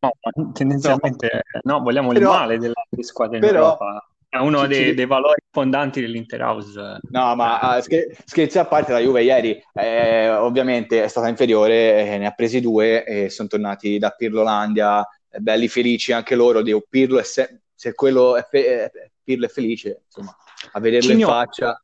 no. 0.00 0.12
tendenzialmente 0.22 0.22
no, 0.36 0.52
tendenzialmente 0.52 1.42
no, 1.62 1.80
vogliamo 1.80 2.12
Però- 2.12 2.30
il 2.32 2.38
male 2.38 2.58
delle 2.58 2.74
altre 2.76 3.02
squadre 3.02 3.36
in 3.38 3.42
però- 3.42 3.58
Europa. 3.58 4.09
È 4.30 4.36
uno 4.36 4.68
dei, 4.68 4.94
dei 4.94 5.06
valori 5.06 5.42
fondanti 5.50 6.00
dell'Interhouse. 6.00 7.00
No, 7.10 7.34
ma 7.34 7.58
ah, 7.58 7.80
scher- 7.80 8.16
scherzi 8.24 8.60
a 8.60 8.64
parte, 8.64 8.92
la 8.92 9.00
Juve 9.00 9.24
ieri 9.24 9.60
eh, 9.74 10.30
ovviamente 10.30 11.02
è 11.02 11.08
stata 11.08 11.26
inferiore, 11.26 12.06
eh, 12.06 12.18
ne 12.18 12.26
ha 12.26 12.30
presi 12.30 12.60
due 12.60 13.04
e 13.04 13.28
sono 13.28 13.48
tornati 13.48 13.98
da 13.98 14.10
Pirlolandia, 14.10 15.04
eh, 15.28 15.40
belli 15.40 15.66
felici 15.66 16.12
anche 16.12 16.36
loro. 16.36 16.62
Dio, 16.62 16.80
Pirlo 16.88 17.18
è 17.18 17.24
se, 17.24 17.62
se 17.74 17.92
quello 17.92 18.36
è 18.36 18.46
fe- 18.48 18.84
eh, 18.84 19.10
Pirlo 19.20 19.46
è 19.46 19.48
felice, 19.48 20.02
insomma, 20.04 20.32
a 20.70 20.78
vederlo 20.78 21.10
in 21.10 21.18
Cigno, 21.18 21.28
faccia. 21.32 21.82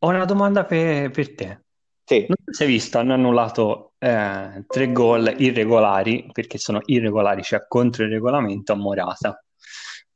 Ho 0.00 0.08
una 0.08 0.26
domanda 0.26 0.66
per, 0.66 1.10
per 1.10 1.34
te. 1.34 1.60
Sì, 2.04 2.26
Non 2.28 2.36
se 2.52 2.64
hai 2.64 2.70
visto, 2.70 2.98
hanno 2.98 3.14
annullato 3.14 3.94
eh, 3.98 4.64
tre 4.66 4.92
gol 4.92 5.34
irregolari, 5.38 6.28
perché 6.30 6.58
sono 6.58 6.80
irregolari, 6.84 7.42
cioè 7.42 7.64
contro 7.66 8.04
il 8.04 8.10
regolamento 8.10 8.72
a 8.72 8.76
Morata. 8.76 9.40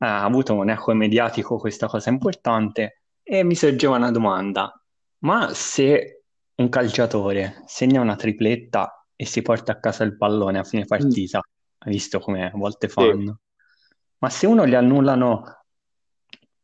Ha 0.02 0.24
avuto 0.24 0.54
un 0.54 0.70
eco 0.70 0.94
mediatico 0.94 1.58
questa 1.58 1.86
cosa 1.86 2.08
importante 2.08 3.02
e 3.22 3.44
mi 3.44 3.54
sorgeva 3.54 3.96
una 3.96 4.10
domanda. 4.10 4.72
Ma 5.18 5.52
se 5.52 6.22
un 6.54 6.68
calciatore 6.70 7.62
segna 7.66 8.00
una 8.00 8.16
tripletta 8.16 9.06
e 9.14 9.26
si 9.26 9.42
porta 9.42 9.72
a 9.72 9.78
casa 9.78 10.04
il 10.04 10.16
pallone 10.16 10.58
a 10.58 10.64
fine 10.64 10.86
partita, 10.86 11.40
hai 11.78 11.92
visto 11.92 12.18
come 12.18 12.46
a 12.46 12.52
volte 12.54 12.88
fanno? 12.88 13.40
Ma 14.18 14.30
se 14.30 14.46
uno 14.46 14.66
gli 14.66 14.74
annullano, 14.74 15.64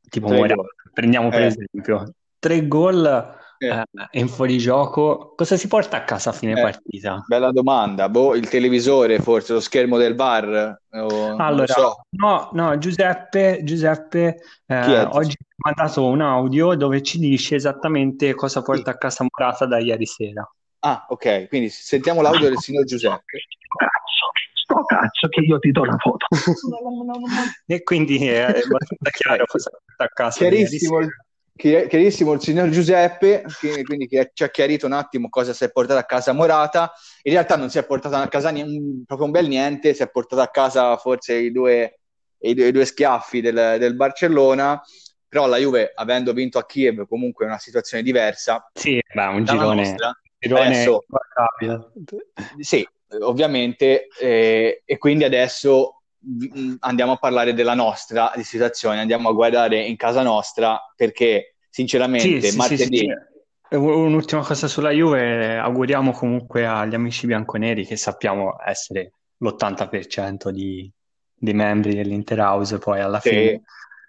tipo 0.08 0.28
Morata, 0.28 0.62
prendiamo 0.94 1.28
per 1.28 1.42
Eh. 1.42 1.46
esempio, 1.46 2.14
tre 2.38 2.66
gol 2.66 3.34
Eh. 3.58 3.68
eh, 3.68 3.84
in 4.20 4.28
fuorigioco, 4.28 5.32
cosa 5.36 5.56
si 5.56 5.66
porta 5.68 5.96
a 5.98 6.04
casa 6.04 6.30
a 6.30 6.32
fine 6.32 6.52
Eh. 6.58 6.62
partita? 6.62 7.22
bella 7.26 7.52
domanda. 7.52 8.08
Boh, 8.08 8.34
il 8.34 8.48
televisore, 8.48 9.18
forse 9.20 9.52
lo 9.54 9.60
schermo 9.60 9.96
del 9.98 10.14
VAR, 10.14 10.78
o 10.90 11.06
non 11.08 11.36
lo 11.36 11.42
Allora, 11.42 11.66
so. 11.72 12.00
no, 12.10 12.50
no, 12.52 12.76
Giuseppe, 12.78 13.60
Giuseppe 13.62 14.36
eh, 14.66 14.80
Chi 14.80 14.92
è? 14.92 15.04
oggi 15.12 15.36
mi 15.38 15.46
ha 15.70 15.72
mandato 15.74 16.04
un 16.06 16.20
audio 16.20 16.74
dove 16.74 17.02
ci 17.02 17.18
dice 17.18 17.54
esattamente 17.54 18.34
cosa 18.34 18.62
porta 18.62 18.90
a 18.92 18.96
casa 18.96 19.24
Morata 19.28 19.66
da 19.66 19.78
ieri 19.78 20.06
sera. 20.06 20.48
Ah, 20.80 21.06
ok, 21.08 21.48
quindi 21.48 21.68
sentiamo 21.70 22.20
l'audio 22.22 22.48
del 22.48 22.58
signor 22.58 22.84
Giuseppe. 22.84 23.40
Cazzo, 23.76 24.30
sto 24.54 24.84
cazzo 24.84 25.28
che 25.28 25.40
io 25.40 25.58
ti 25.58 25.70
do 25.72 25.84
la 25.84 25.96
foto. 25.98 26.26
E 27.66 27.82
quindi 27.82 28.24
è 28.26 28.42
abbastanza 28.42 29.10
chiaro 29.10 29.44
cosa 29.46 29.70
porta 29.70 30.04
a 30.04 30.08
casa 30.08 30.44
ieri 30.44 30.56
Chiarissimo, 30.58 31.00
sera. 31.00 31.10
Chi- 31.56 31.86
chiarissimo 31.88 32.32
il 32.32 32.40
signor 32.40 32.68
Giuseppe, 32.68 33.44
che- 33.60 33.82
quindi 33.82 34.06
che 34.06 34.30
ci 34.34 34.44
ha 34.44 34.50
chiarito 34.50 34.86
un 34.86 34.92
attimo 34.92 35.28
cosa 35.28 35.52
si 35.52 35.64
è 35.64 35.70
portato 35.70 35.98
a 35.98 36.04
casa 36.04 36.32
Morata. 36.32 36.92
In 37.22 37.32
realtà 37.32 37.56
non 37.56 37.70
si 37.70 37.78
è 37.78 37.84
portato 37.84 38.14
a 38.16 38.28
casa 38.28 38.50
un- 38.50 39.04
proprio 39.06 39.26
un 39.26 39.32
bel 39.32 39.48
niente, 39.48 39.94
si 39.94 40.02
è 40.02 40.08
portato 40.10 40.42
a 40.42 40.48
casa 40.48 40.96
forse 40.96 41.34
i 41.34 41.50
due, 41.50 41.98
i 42.40 42.54
due, 42.54 42.68
i 42.68 42.72
due 42.72 42.84
schiaffi 42.84 43.40
del, 43.40 43.76
del 43.78 43.96
Barcellona, 43.96 44.80
però 45.28 45.46
la 45.46 45.56
Juve, 45.58 45.92
avendo 45.94 46.32
vinto 46.32 46.58
a 46.58 46.64
Kiev, 46.64 47.06
comunque 47.08 47.44
è 47.44 47.48
una 47.48 47.58
situazione 47.58 48.02
diversa 48.02 48.70
Sì, 48.72 49.00
beh, 49.12 49.26
un 49.26 49.44
girone, 49.44 49.74
nostra. 49.74 50.12
girone 50.38 50.64
Adesso-. 50.66 51.04
Sì, 52.60 52.86
ovviamente, 53.20 54.08
eh, 54.20 54.82
e 54.84 54.98
quindi 54.98 55.24
adesso 55.24 56.02
andiamo 56.80 57.12
a 57.12 57.16
parlare 57.16 57.54
della 57.54 57.74
nostra 57.74 58.32
di 58.34 58.44
situazione, 58.44 59.00
andiamo 59.00 59.28
a 59.28 59.32
guardare 59.32 59.84
in 59.84 59.96
casa 59.96 60.22
nostra 60.22 60.80
perché 60.94 61.56
sinceramente 61.68 62.50
Sì, 62.50 62.56
martedì 62.56 62.98
sì, 62.98 63.04
sì. 63.04 63.34
Un'ultima 63.68 64.42
cosa 64.42 64.68
sulla 64.68 64.90
Juve, 64.90 65.58
auguriamo 65.58 66.12
comunque 66.12 66.64
agli 66.66 66.94
amici 66.94 67.26
bianconeri 67.26 67.84
che 67.84 67.96
sappiamo 67.96 68.54
essere 68.64 69.14
l'80% 69.38 70.50
di, 70.50 70.88
di 71.34 71.52
membri 71.52 71.94
dell'Interhouse 71.94 72.78
poi 72.78 73.00
alla 73.00 73.18
fine 73.18 73.62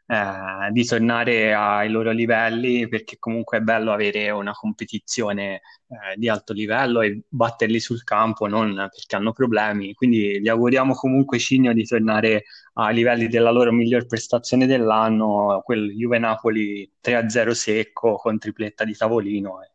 eh, 0.07 0.71
di 0.71 0.85
tornare 0.85 1.53
ai 1.53 1.89
loro 1.89 2.11
livelli 2.11 2.87
perché 2.87 3.17
comunque 3.19 3.57
è 3.57 3.61
bello 3.61 3.91
avere 3.91 4.29
una 4.31 4.53
competizione 4.53 5.55
eh, 5.87 6.15
di 6.15 6.29
alto 6.29 6.53
livello 6.53 7.01
e 7.01 7.21
batterli 7.27 7.79
sul 7.79 8.03
campo 8.03 8.47
non 8.47 8.73
perché 8.75 9.15
hanno 9.15 9.33
problemi. 9.33 9.93
Quindi 9.93 10.39
gli 10.41 10.47
auguriamo 10.47 10.93
comunque 10.93 11.39
Cigno 11.39 11.73
di 11.73 11.85
tornare 11.85 12.45
ai 12.73 12.93
livelli 12.95 13.27
della 13.27 13.51
loro 13.51 13.71
miglior 13.71 14.05
prestazione 14.05 14.65
dell'anno, 14.65 15.61
quel 15.63 15.91
Juve-Napoli 15.95 16.89
3-0 17.01 17.53
secco 17.53 18.15
con 18.15 18.37
tripletta 18.39 18.83
di 18.85 18.95
tavolino. 18.95 19.61
E, 19.61 19.71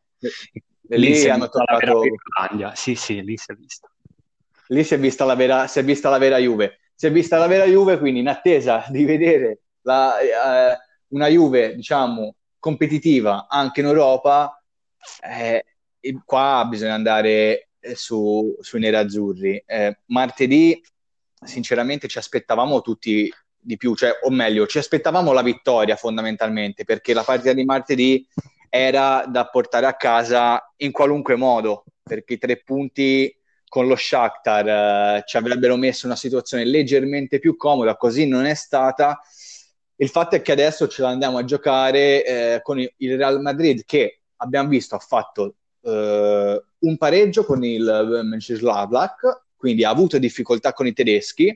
E 0.89 0.99
lì 0.99 1.13
è 1.13 1.29
hanno 1.31 1.45
la 1.45 1.49
toccato- 1.49 2.03
Finlandia. 2.03 2.75
Sì, 2.75 2.95
sì, 2.95 3.23
lì 3.23 3.37
si 3.37 3.51
è 3.53 3.55
vista. 3.55 3.89
lì 4.69 4.85
si 4.85 4.95
è 4.95 4.99
vista 4.99 5.25
la 5.25 5.35
vera, 5.35 5.67
si 5.67 5.79
è 5.79 5.85
vista 5.85 6.09
la 6.09 6.19
vera 6.19 6.39
Juve. 6.39 6.81
Si 6.95 7.07
è 7.07 7.13
vista 7.13 7.39
la 7.39 7.47
vera 7.47 7.65
Juve, 7.65 7.99
quindi 7.99 8.21
in 8.21 8.29
attesa 8.29 8.85
di 8.89 9.05
vedere 9.05 9.62
la, 9.83 10.19
eh, 10.19 10.79
una 11.09 11.29
Juve, 11.29 11.75
diciamo, 11.75 12.35
competitiva 12.59 13.47
anche 13.49 13.81
in 13.81 13.87
Europa, 13.87 14.63
eh, 15.21 15.65
qua 16.25 16.65
bisogna 16.69 16.95
andare 16.95 17.69
eh, 17.81 17.95
su, 17.95 18.57
sui 18.61 18.81
nerazzurri. 18.81 19.63
Eh, 19.67 19.99
martedì, 20.07 20.81
sinceramente, 21.45 22.09
ci 22.09 22.19
aspettavamo 22.19 22.81
tutti 22.81 23.33
di 23.59 23.77
più, 23.77 23.95
cioè, 23.95 24.19
o 24.23 24.31
meglio, 24.31 24.67
ci 24.67 24.79
aspettavamo 24.79 25.33
la 25.33 25.43
vittoria 25.43 25.97
fondamentalmente, 25.97 26.85
perché 26.85 27.15
la 27.15 27.23
partita 27.23 27.53
di 27.53 27.65
martedì 27.65 28.27
era 28.69 29.25
da 29.27 29.47
portare 29.49 29.87
a 29.87 29.95
casa 29.95 30.73
in 30.77 30.93
qualunque 30.93 31.37
modo, 31.37 31.85
perché 32.03 32.35
i 32.35 32.39
tre 32.39 32.63
punti 32.63 33.37
con 33.69 33.87
lo 33.87 33.97
Shakhtar 33.97 34.69
eh, 34.69 35.23
ci 35.27 35.37
avrebbero 35.37 35.77
messo 35.77 36.07
una 36.07 36.17
situazione 36.17 36.65
leggermente 36.65 37.39
più 37.39 37.57
comoda, 37.57 37.97
così 37.97 38.27
non 38.27 38.45
è 38.45 38.55
stata. 38.55 39.21
Il 39.97 40.09
fatto 40.09 40.37
è 40.37 40.43
che 40.43 40.53
adesso 40.53 40.89
ce 40.89 41.03
la 41.03 41.09
andiamo 41.09 41.39
a 41.39 41.45
giocare 41.45 42.25
eh, 42.25 42.61
con 42.63 42.79
il 42.79 43.17
Real 43.17 43.41
Madrid 43.41 43.85
che 43.85 44.23
abbiamo 44.37 44.69
visto 44.69 44.97
ha 44.97 44.99
fatto 44.99 45.55
eh, 45.83 46.63
un 46.79 46.97
pareggio 46.97 47.45
con 47.45 47.63
il 47.65 47.83
Mönchengladbach, 48.25 49.45
quindi 49.57 49.85
ha 49.85 49.91
avuto 49.91 50.19
difficoltà 50.19 50.73
con 50.73 50.87
i 50.87 50.93
tedeschi 50.93 51.47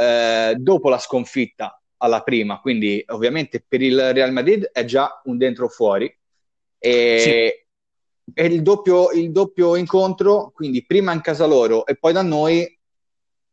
eh, 0.00 0.54
dopo 0.58 0.88
la 0.88 0.98
sconfitta 0.98 1.80
alla 1.98 2.22
prima, 2.22 2.60
quindi 2.60 3.02
ovviamente 3.08 3.64
per 3.66 3.82
il 3.82 4.12
Real 4.12 4.32
Madrid 4.32 4.64
è 4.72 4.84
già 4.84 5.20
un 5.24 5.36
dentro 5.36 5.68
fuori 5.68 6.12
e, 6.78 7.18
Sì. 7.20 8.40
e 8.40 8.46
il 8.46 8.62
doppio, 8.62 9.10
il 9.10 9.30
doppio 9.32 9.76
incontro, 9.76 10.50
quindi 10.52 10.84
prima 10.86 11.12
in 11.12 11.20
casa 11.20 11.46
loro 11.46 11.86
e 11.86 11.96
poi 11.96 12.12
da 12.12 12.22
noi 12.22 12.76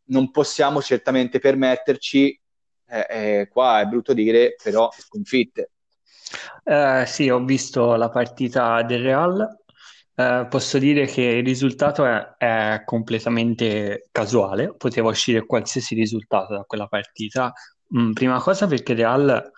non 0.08 0.30
possiamo 0.30 0.82
certamente 0.82 1.40
permetterci, 1.40 2.40
eh, 2.96 3.40
eh, 3.40 3.48
qua 3.48 3.82
è 3.82 3.86
brutto 3.86 4.14
dire, 4.14 4.56
però 4.62 4.90
sconfitte. 4.92 5.72
Eh, 6.64 7.04
sì, 7.08 7.30
ho 7.30 7.44
visto 7.44 7.96
la 7.96 8.10
partita 8.10 8.82
del 8.84 9.02
Real. 9.02 9.60
Eh, 10.18 10.48
posso 10.50 10.78
dire 10.78 11.06
che 11.06 11.22
il 11.22 11.44
risultato 11.46 12.06
è, 12.06 12.36
è 12.38 12.84
completamente 12.86 14.08
casuale, 14.12 14.74
poteva 14.76 15.10
uscire 15.10 15.46
qualsiasi 15.46 15.96
risultato 15.96 16.54
da 16.54 16.64
quella 16.64 16.88
partita. 16.88 17.54
Mm, 17.98 18.14
prima 18.14 18.40
cosa 18.40 18.68
perché 18.68 18.94
il 18.94 18.98
Real 19.00 19.52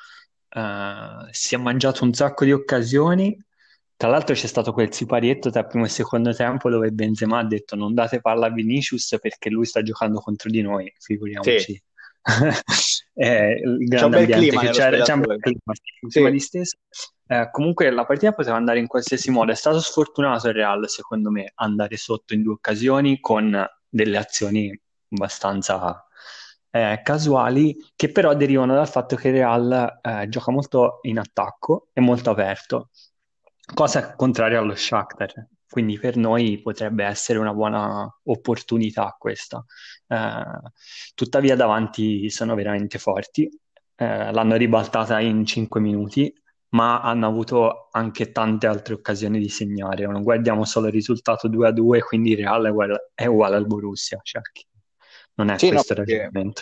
eh, 0.49 1.27
si 1.31 1.55
è 1.55 1.57
mangiato 1.57 2.03
un 2.03 2.13
sacco 2.13 2.45
di 2.45 2.51
occasioni. 2.51 3.37
Tra 3.95 4.09
l'altro 4.09 4.35
c'è 4.35 4.47
stato 4.47 4.73
quel 4.73 4.93
siparietto 4.93 5.49
tra 5.49 5.65
primo 5.65 5.85
e 5.85 5.89
secondo 5.89 6.33
tempo 6.33 6.69
dove 6.69 6.91
Benzema 6.91 7.39
ha 7.39 7.43
detto 7.43 7.75
non 7.75 7.95
date 7.95 8.21
palla 8.21 8.45
a 8.45 8.51
Vinicius 8.51 9.17
perché 9.19 9.49
lui 9.49 9.65
sta 9.65 9.81
giocando 9.81 10.19
contro 10.19 10.49
di 10.51 10.61
noi, 10.61 10.91
figuriamoci. 10.99 11.81
Eh, 13.19 13.53
il 13.63 13.87
C'è 13.89 14.03
un 14.03 14.09
grande 14.09 14.09
bel 14.09 14.19
ambiente 14.19 14.47
clima 14.47 14.71
c'era, 14.71 15.01
c'è 15.01 15.13
un 15.13 15.19
bel 15.21 15.39
clima, 15.39 15.73
sì, 15.73 16.07
clima 16.07 16.27
Sì. 16.27 16.33
disteso. 16.33 16.77
Eh, 17.25 17.49
comunque 17.51 17.89
la 17.89 18.05
partita 18.05 18.31
poteva 18.33 18.57
andare 18.57 18.79
in 18.79 18.87
qualsiasi 18.87 19.31
modo. 19.31 19.51
È 19.51 19.55
stato 19.55 19.79
sfortunato 19.79 20.47
il 20.47 20.53
Real, 20.53 20.87
secondo 20.87 21.31
me, 21.31 21.51
andare 21.55 21.97
sotto 21.97 22.35
in 22.35 22.43
due 22.43 22.53
occasioni 22.53 23.19
con 23.19 23.65
delle 23.89 24.17
azioni 24.17 24.79
abbastanza 25.09 26.05
eh, 26.69 27.01
casuali 27.03 27.75
che 27.95 28.11
però 28.11 28.35
derivano 28.35 28.75
dal 28.75 28.87
fatto 28.87 29.15
che 29.15 29.29
il 29.29 29.33
Real 29.35 29.99
eh, 30.01 30.27
gioca 30.29 30.51
molto 30.51 30.99
in 31.03 31.17
attacco 31.17 31.87
e 31.93 32.01
molto 32.01 32.29
aperto, 32.29 32.89
cosa 33.73 34.15
contraria 34.15 34.59
allo 34.59 34.75
Shakhtar. 34.75 35.47
Quindi 35.69 35.99
per 35.99 36.15
noi 36.15 36.61
potrebbe 36.61 37.03
essere 37.03 37.39
una 37.39 37.53
buona 37.53 38.07
opportunità 38.23 39.15
questa. 39.19 39.63
Eh, 40.07 40.43
tuttavia 41.15 41.55
davanti 41.55 42.29
sono 42.29 42.55
veramente 42.55 42.97
forti, 42.99 43.49
eh, 43.95 44.31
l'hanno 44.31 44.55
ribaltata 44.55 45.19
in 45.19 45.45
5 45.45 45.79
minuti, 45.79 46.33
ma 46.69 47.01
hanno 47.01 47.27
avuto 47.27 47.87
anche 47.91 48.31
tante 48.31 48.67
altre 48.67 48.93
occasioni 48.93 49.39
di 49.39 49.49
segnare. 49.49 50.05
Non 50.05 50.23
guardiamo 50.23 50.65
solo 50.65 50.87
il 50.87 50.93
risultato 50.93 51.47
2 51.47 51.67
a 51.67 51.71
2, 51.71 52.01
quindi 52.01 52.31
il 52.31 52.37
Real 52.37 52.65
è 53.15 53.25
uguale, 53.25 53.55
al 53.55 53.65
Borussia. 53.67 54.19
Cioè, 54.21 54.41
non 55.35 55.49
è 55.49 55.57
Sì, 55.57 55.71
no, 55.71 55.83
questo 55.83 55.93
il 55.93 55.99
perché 55.99 56.03
ragionamento. 56.05 56.61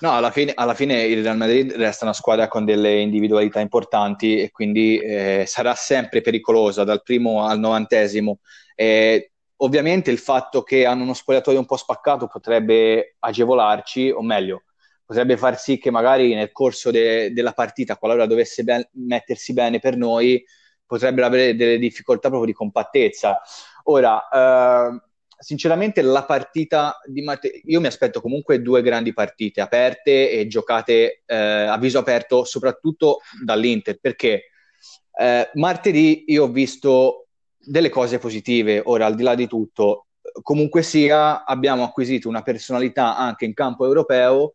no, 0.00 0.12
alla 0.12 0.30
fine, 0.30 0.52
alla 0.54 0.74
fine 0.74 1.04
il 1.04 1.22
Real 1.22 1.36
Madrid 1.36 1.72
resta 1.72 2.04
una 2.04 2.14
squadra 2.14 2.48
con 2.48 2.64
delle 2.64 3.00
individualità 3.00 3.60
importanti 3.60 4.40
e 4.40 4.50
quindi 4.50 4.98
eh, 4.98 5.44
sarà 5.46 5.74
sempre 5.74 6.20
pericolosa 6.20 6.84
dal 6.84 7.02
primo 7.02 7.44
al 7.46 7.58
novantesimo. 7.58 8.40
Eh, 8.74 9.31
ovviamente 9.62 10.10
il 10.10 10.18
fatto 10.18 10.62
che 10.62 10.84
hanno 10.84 11.02
uno 11.02 11.14
spogliatoio 11.14 11.58
un 11.58 11.66
po' 11.66 11.76
spaccato 11.76 12.26
potrebbe 12.26 13.16
agevolarci, 13.18 14.10
o 14.10 14.22
meglio, 14.22 14.64
potrebbe 15.04 15.36
far 15.36 15.58
sì 15.58 15.78
che 15.78 15.90
magari 15.90 16.34
nel 16.34 16.52
corso 16.52 16.90
de- 16.90 17.32
della 17.32 17.52
partita, 17.52 17.96
qualora 17.96 18.26
dovesse 18.26 18.64
ben- 18.64 18.88
mettersi 18.92 19.52
bene 19.52 19.78
per 19.78 19.96
noi, 19.96 20.44
potrebbero 20.86 21.26
avere 21.26 21.56
delle 21.56 21.78
difficoltà 21.78 22.28
proprio 22.28 22.50
di 22.50 22.56
compattezza. 22.56 23.40
Ora, 23.84 24.28
eh, 24.28 25.00
sinceramente, 25.38 26.02
la 26.02 26.24
partita 26.24 26.98
di 27.06 27.22
Matteo, 27.22 27.52
io 27.64 27.80
mi 27.80 27.86
aspetto 27.86 28.20
comunque 28.20 28.60
due 28.60 28.82
grandi 28.82 29.12
partite 29.12 29.60
aperte 29.60 30.30
e 30.30 30.46
giocate 30.48 31.22
eh, 31.24 31.36
a 31.36 31.78
viso 31.78 31.98
aperto, 31.98 32.44
soprattutto 32.44 33.20
dall'Inter, 33.44 33.98
perché 34.00 34.44
eh, 35.18 35.50
martedì 35.54 36.24
io 36.28 36.44
ho 36.44 36.48
visto 36.48 37.21
delle 37.64 37.88
cose 37.88 38.18
positive. 38.18 38.82
Ora, 38.84 39.06
al 39.06 39.14
di 39.14 39.22
là 39.22 39.34
di 39.34 39.46
tutto, 39.46 40.06
comunque 40.42 40.82
sia, 40.82 41.44
abbiamo 41.44 41.82
acquisito 41.84 42.28
una 42.28 42.42
personalità 42.42 43.16
anche 43.16 43.44
in 43.44 43.54
campo 43.54 43.84
europeo 43.84 44.54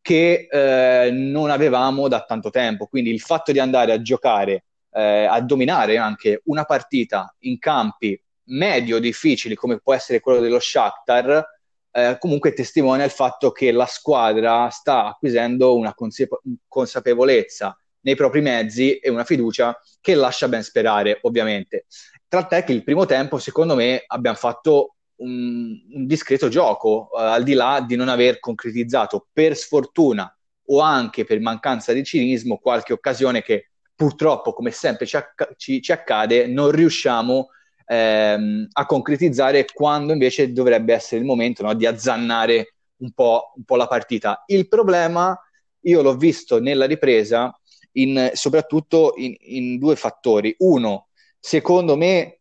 che 0.00 0.48
eh, 0.50 1.10
non 1.10 1.50
avevamo 1.50 2.08
da 2.08 2.24
tanto 2.24 2.50
tempo. 2.50 2.86
Quindi 2.86 3.10
il 3.10 3.20
fatto 3.20 3.52
di 3.52 3.58
andare 3.58 3.92
a 3.92 4.02
giocare, 4.02 4.64
eh, 4.92 5.24
a 5.24 5.40
dominare 5.40 5.96
anche 5.96 6.42
una 6.44 6.64
partita 6.64 7.34
in 7.40 7.58
campi 7.58 8.20
medio 8.48 8.98
difficili 8.98 9.54
come 9.54 9.78
può 9.78 9.94
essere 9.94 10.20
quello 10.20 10.40
dello 10.40 10.60
Shakhtar, 10.60 11.42
eh, 11.90 12.16
comunque 12.18 12.52
testimonia 12.52 13.04
il 13.04 13.10
fatto 13.10 13.52
che 13.52 13.72
la 13.72 13.86
squadra 13.86 14.68
sta 14.68 15.06
acquisendo 15.06 15.76
una 15.76 15.94
conse- 15.94 16.28
consapevolezza 16.68 17.78
nei 18.00 18.14
propri 18.14 18.40
mezzi 18.40 18.98
e 18.98 19.08
una 19.08 19.24
fiducia 19.24 19.78
che 20.00 20.14
lascia 20.14 20.48
ben 20.48 20.62
sperare, 20.62 21.18
ovviamente. 21.22 21.86
Tant'è 22.34 22.64
che 22.64 22.72
il 22.72 22.82
primo 22.82 23.06
tempo, 23.06 23.38
secondo 23.38 23.76
me, 23.76 24.02
abbiamo 24.08 24.36
fatto 24.36 24.96
un, 25.18 25.72
un 25.92 26.06
discreto 26.06 26.48
gioco, 26.48 27.10
eh, 27.16 27.22
al 27.22 27.44
di 27.44 27.52
là 27.52 27.84
di 27.86 27.94
non 27.94 28.08
aver 28.08 28.40
concretizzato 28.40 29.28
per 29.32 29.56
sfortuna 29.56 30.36
o 30.66 30.80
anche 30.80 31.24
per 31.24 31.38
mancanza 31.38 31.92
di 31.92 32.02
cinismo 32.02 32.58
qualche 32.58 32.92
occasione 32.92 33.42
che 33.42 33.70
purtroppo, 33.94 34.52
come 34.52 34.72
sempre 34.72 35.06
ci, 35.06 35.16
acc- 35.16 35.54
ci, 35.56 35.80
ci 35.80 35.92
accade, 35.92 36.48
non 36.48 36.72
riusciamo 36.72 37.50
ehm, 37.86 38.66
a 38.72 38.86
concretizzare 38.86 39.64
quando 39.72 40.12
invece 40.12 40.52
dovrebbe 40.52 40.92
essere 40.92 41.20
il 41.20 41.26
momento 41.26 41.62
no, 41.62 41.72
di 41.74 41.86
azzannare 41.86 42.74
un 42.96 43.12
po', 43.12 43.52
un 43.54 43.62
po' 43.62 43.76
la 43.76 43.86
partita. 43.86 44.42
Il 44.46 44.66
problema, 44.66 45.38
io 45.82 46.02
l'ho 46.02 46.16
visto 46.16 46.58
nella 46.58 46.86
ripresa, 46.86 47.56
in, 47.92 48.30
soprattutto 48.32 49.12
in, 49.18 49.36
in 49.38 49.78
due 49.78 49.94
fattori. 49.94 50.52
Uno, 50.58 51.10
secondo 51.44 51.94
me 51.94 52.40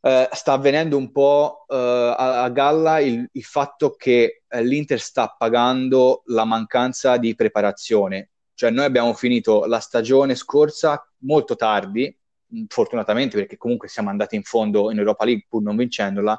eh, 0.00 0.28
sta 0.32 0.54
avvenendo 0.54 0.96
un 0.96 1.12
po' 1.12 1.64
eh, 1.68 1.76
a, 1.76 2.42
a, 2.42 2.48
galla 2.50 2.98
il, 2.98 3.24
il 3.30 3.44
fatto 3.44 3.94
che 3.94 4.42
eh, 4.48 4.64
l'Inter 4.64 5.00
sta 5.00 5.28
pagando 5.38 6.24
la 6.26 6.44
mancanza 6.44 7.18
di 7.18 7.36
preparazione. 7.36 8.30
Cioè 8.54 8.70
noi 8.70 8.84
abbiamo 8.84 9.14
finito 9.14 9.64
la 9.66 9.78
stagione 9.78 10.34
scorsa 10.34 11.08
molto 11.18 11.54
tardi, 11.54 12.18
fortunatamente 12.66 13.36
perché 13.36 13.56
comunque 13.56 13.86
siamo 13.86 14.10
andati 14.10 14.34
in 14.34 14.42
fondo 14.42 14.90
in 14.90 14.98
Europa 14.98 15.24
League 15.24 15.46
pur 15.48 15.62
non 15.62 15.76
vincendola. 15.76 16.38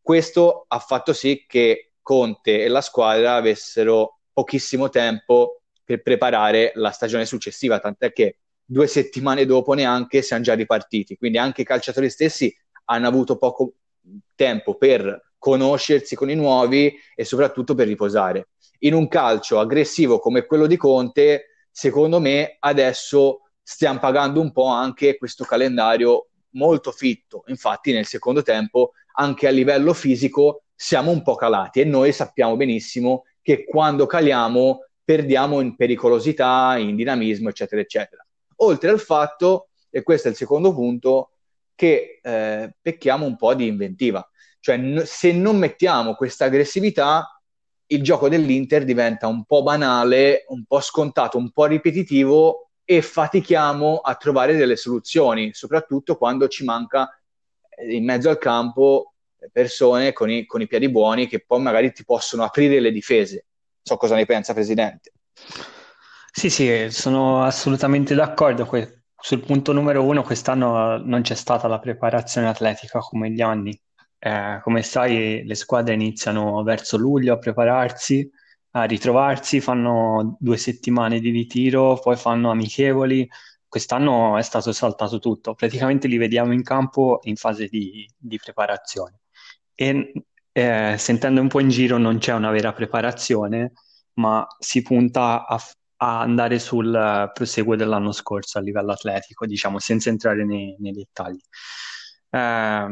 Questo 0.00 0.66
ha 0.68 0.78
fatto 0.78 1.12
sì 1.12 1.44
che 1.48 1.94
Conte 2.00 2.62
e 2.62 2.68
la 2.68 2.80
squadra 2.80 3.34
avessero 3.34 4.20
pochissimo 4.32 4.90
tempo 4.90 5.62
per 5.82 6.02
preparare 6.02 6.70
la 6.76 6.92
stagione 6.92 7.26
successiva, 7.26 7.80
tant'è 7.80 8.12
che 8.12 8.36
due 8.64 8.86
settimane 8.86 9.44
dopo 9.44 9.74
neanche 9.74 10.22
siamo 10.22 10.42
già 10.42 10.54
ripartiti, 10.54 11.16
quindi 11.16 11.38
anche 11.38 11.62
i 11.62 11.64
calciatori 11.64 12.08
stessi 12.10 12.54
hanno 12.86 13.08
avuto 13.08 13.36
poco 13.36 13.74
tempo 14.34 14.76
per 14.76 15.32
conoscersi 15.38 16.14
con 16.14 16.30
i 16.30 16.34
nuovi 16.34 16.94
e 17.14 17.24
soprattutto 17.24 17.74
per 17.74 17.86
riposare. 17.86 18.48
In 18.80 18.94
un 18.94 19.08
calcio 19.08 19.58
aggressivo 19.58 20.18
come 20.18 20.44
quello 20.46 20.66
di 20.66 20.76
Conte, 20.76 21.46
secondo 21.70 22.20
me 22.20 22.56
adesso 22.60 23.42
stiamo 23.62 23.98
pagando 23.98 24.40
un 24.40 24.52
po' 24.52 24.66
anche 24.66 25.16
questo 25.16 25.44
calendario 25.44 26.28
molto 26.50 26.90
fitto. 26.90 27.44
Infatti 27.46 27.92
nel 27.92 28.06
secondo 28.06 28.42
tempo 28.42 28.92
anche 29.14 29.46
a 29.46 29.50
livello 29.50 29.92
fisico 29.92 30.64
siamo 30.74 31.10
un 31.10 31.22
po' 31.22 31.34
calati 31.34 31.80
e 31.80 31.84
noi 31.84 32.12
sappiamo 32.12 32.56
benissimo 32.56 33.24
che 33.40 33.64
quando 33.64 34.06
caliamo 34.06 34.86
perdiamo 35.04 35.60
in 35.60 35.76
pericolosità, 35.76 36.76
in 36.78 36.96
dinamismo, 36.96 37.48
eccetera, 37.48 37.80
eccetera. 37.80 38.24
Oltre 38.62 38.90
al 38.90 39.00
fatto, 39.00 39.68
e 39.90 40.02
questo 40.02 40.28
è 40.28 40.30
il 40.30 40.36
secondo 40.36 40.72
punto, 40.72 41.30
che 41.74 42.20
eh, 42.22 42.74
pecchiamo 42.80 43.26
un 43.26 43.36
po' 43.36 43.54
di 43.54 43.66
inventiva. 43.66 44.26
Cioè, 44.60 44.76
n- 44.76 45.02
se 45.04 45.32
non 45.32 45.56
mettiamo 45.56 46.14
questa 46.14 46.44
aggressività, 46.44 47.40
il 47.86 48.02
gioco 48.02 48.28
dell'Inter 48.28 48.84
diventa 48.84 49.26
un 49.26 49.44
po' 49.44 49.62
banale, 49.62 50.44
un 50.48 50.64
po' 50.64 50.80
scontato, 50.80 51.38
un 51.38 51.50
po' 51.50 51.66
ripetitivo 51.66 52.70
e 52.84 53.02
fatichiamo 53.02 53.98
a 53.98 54.14
trovare 54.14 54.56
delle 54.56 54.76
soluzioni, 54.76 55.52
soprattutto 55.52 56.16
quando 56.16 56.48
ci 56.48 56.64
manca 56.64 57.08
eh, 57.68 57.94
in 57.94 58.04
mezzo 58.04 58.30
al 58.30 58.38
campo 58.38 59.14
persone 59.50 60.12
con 60.12 60.30
i, 60.30 60.46
con 60.46 60.60
i 60.60 60.68
piedi 60.68 60.88
buoni 60.88 61.26
che 61.26 61.44
poi 61.44 61.60
magari 61.60 61.92
ti 61.92 62.04
possono 62.04 62.44
aprire 62.44 62.78
le 62.80 62.92
difese. 62.92 63.46
So 63.82 63.96
cosa 63.96 64.14
ne 64.14 64.24
pensa, 64.24 64.54
Presidente. 64.54 65.12
Sì, 66.34 66.48
sì, 66.50 66.90
sono 66.90 67.42
assolutamente 67.44 68.14
d'accordo. 68.14 68.64
Que- 68.66 69.04
sul 69.22 69.40
punto 69.44 69.72
numero 69.72 70.02
uno, 70.04 70.22
quest'anno 70.22 70.96
non 70.98 71.20
c'è 71.22 71.34
stata 71.34 71.68
la 71.68 71.78
preparazione 71.78 72.48
atletica 72.48 72.98
come 73.00 73.30
gli 73.30 73.40
anni. 73.40 73.78
Eh, 74.18 74.60
come 74.62 74.82
sai, 74.82 75.44
le 75.44 75.54
squadre 75.54 75.94
iniziano 75.94 76.62
verso 76.62 76.96
luglio 76.96 77.34
a 77.34 77.38
prepararsi, 77.38 78.28
a 78.72 78.84
ritrovarsi, 78.84 79.60
fanno 79.60 80.36
due 80.40 80.56
settimane 80.56 81.20
di 81.20 81.30
ritiro, 81.30 81.98
poi 82.00 82.16
fanno 82.16 82.50
amichevoli. 82.50 83.28
Quest'anno 83.68 84.36
è 84.38 84.42
stato 84.42 84.72
saltato 84.72 85.18
tutto, 85.18 85.54
praticamente 85.54 86.08
li 86.08 86.16
vediamo 86.16 86.52
in 86.52 86.62
campo 86.62 87.20
in 87.22 87.36
fase 87.36 87.66
di, 87.68 88.06
di 88.16 88.38
preparazione. 88.42 89.20
E 89.74 90.12
eh, 90.52 90.94
sentendo 90.98 91.40
un 91.40 91.48
po' 91.48 91.60
in 91.60 91.68
giro 91.68 91.96
non 91.98 92.18
c'è 92.18 92.32
una 92.34 92.50
vera 92.50 92.72
preparazione, 92.72 93.72
ma 94.14 94.46
si 94.58 94.82
punta 94.82 95.46
a, 95.46 95.58
a 96.02 96.20
andare 96.20 96.58
sul 96.58 97.30
proseguo 97.32 97.76
dell'anno 97.76 98.10
scorso 98.10 98.58
a 98.58 98.60
livello 98.60 98.90
atletico, 98.90 99.46
diciamo, 99.46 99.78
senza 99.78 100.08
entrare 100.08 100.44
nei, 100.44 100.74
nei 100.80 100.90
dettagli. 100.90 101.40
Eh, 102.28 102.86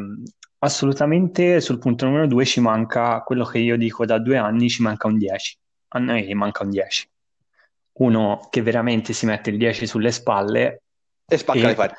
assolutamente 0.58 1.60
sul 1.60 1.78
punto 1.78 2.04
numero 2.04 2.28
due 2.28 2.44
ci 2.44 2.60
manca 2.60 3.20
quello 3.22 3.44
che 3.44 3.58
io 3.58 3.76
dico 3.76 4.06
da 4.06 4.20
due 4.20 4.36
anni, 4.36 4.68
ci 4.68 4.82
manca 4.82 5.08
un 5.08 5.18
10. 5.18 5.58
A 5.88 5.98
noi 5.98 6.32
manca 6.34 6.62
un 6.62 6.70
10. 6.70 7.10
Uno 7.94 8.46
che 8.48 8.62
veramente 8.62 9.12
si 9.12 9.26
mette 9.26 9.50
il 9.50 9.56
10 9.56 9.88
sulle 9.88 10.12
spalle 10.12 10.82
e 11.26 11.36
spacca 11.36 11.58
e, 11.58 11.62
le 11.62 11.74
pari. 11.74 11.94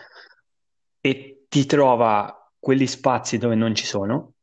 E 1.02 1.46
ti 1.50 1.66
trova 1.66 2.50
quegli 2.58 2.88
spazi 2.88 3.38
dove 3.38 3.56
non 3.56 3.76
ci 3.76 3.86
sono 3.86 4.36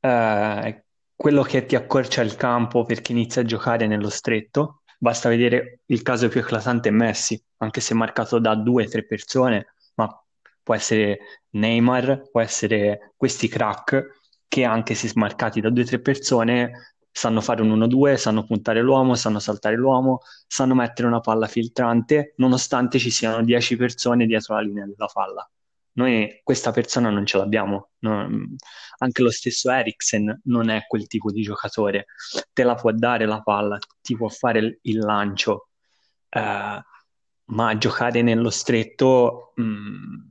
eh, 0.00 0.84
quello 1.14 1.42
che 1.42 1.66
ti 1.66 1.76
accorcia 1.76 2.22
il 2.22 2.34
campo 2.34 2.84
perché 2.84 3.12
inizia 3.12 3.42
a 3.42 3.44
giocare 3.44 3.86
nello 3.86 4.08
stretto. 4.08 4.79
Basta 5.02 5.30
vedere 5.30 5.80
il 5.86 6.02
caso 6.02 6.28
più 6.28 6.40
eclatante 6.40 6.90
è 6.90 6.92
Messi, 6.92 7.42
anche 7.58 7.80
se 7.80 7.94
marcato 7.94 8.38
da 8.38 8.54
due 8.54 8.84
o 8.84 8.88
tre 8.88 9.06
persone, 9.06 9.74
ma 9.94 10.22
può 10.62 10.74
essere 10.74 11.20
Neymar, 11.52 12.28
può 12.30 12.42
essere 12.42 13.14
questi 13.16 13.48
crack 13.48 14.20
che 14.46 14.64
anche 14.64 14.94
se 14.94 15.08
smarcati 15.08 15.62
da 15.62 15.70
due 15.70 15.84
o 15.84 15.86
tre 15.86 16.00
persone 16.00 16.96
sanno 17.10 17.40
fare 17.40 17.62
un 17.62 17.70
1-2, 17.70 18.16
sanno 18.18 18.44
puntare 18.44 18.82
l'uomo, 18.82 19.14
sanno 19.14 19.38
saltare 19.38 19.74
l'uomo, 19.76 20.20
sanno 20.46 20.74
mettere 20.74 21.08
una 21.08 21.20
palla 21.20 21.46
filtrante, 21.46 22.34
nonostante 22.36 22.98
ci 22.98 23.10
siano 23.10 23.42
10 23.42 23.76
persone 23.76 24.26
dietro 24.26 24.54
la 24.54 24.60
linea 24.60 24.84
della 24.84 25.08
palla. 25.10 25.50
Noi 26.00 26.40
questa 26.42 26.70
persona 26.70 27.10
non 27.10 27.26
ce 27.26 27.36
l'abbiamo, 27.38 27.90
non- 28.00 28.56
anche 28.98 29.22
lo 29.22 29.30
stesso 29.30 29.70
Eriksen 29.70 30.40
non 30.44 30.68
è 30.70 30.84
quel 30.86 31.06
tipo 31.06 31.30
di 31.30 31.42
giocatore, 31.42 32.06
te 32.52 32.62
la 32.64 32.74
può 32.74 32.90
dare 32.92 33.26
la 33.26 33.40
palla, 33.42 33.78
ti 34.00 34.16
può 34.16 34.28
fare 34.28 34.78
il, 34.82 34.98
lancio, 34.98 35.68
eh, 36.30 36.80
ma 37.52 37.78
giocare 37.78 38.22
nello 38.22 38.50
stretto 38.50 39.52
mh, 39.56 40.28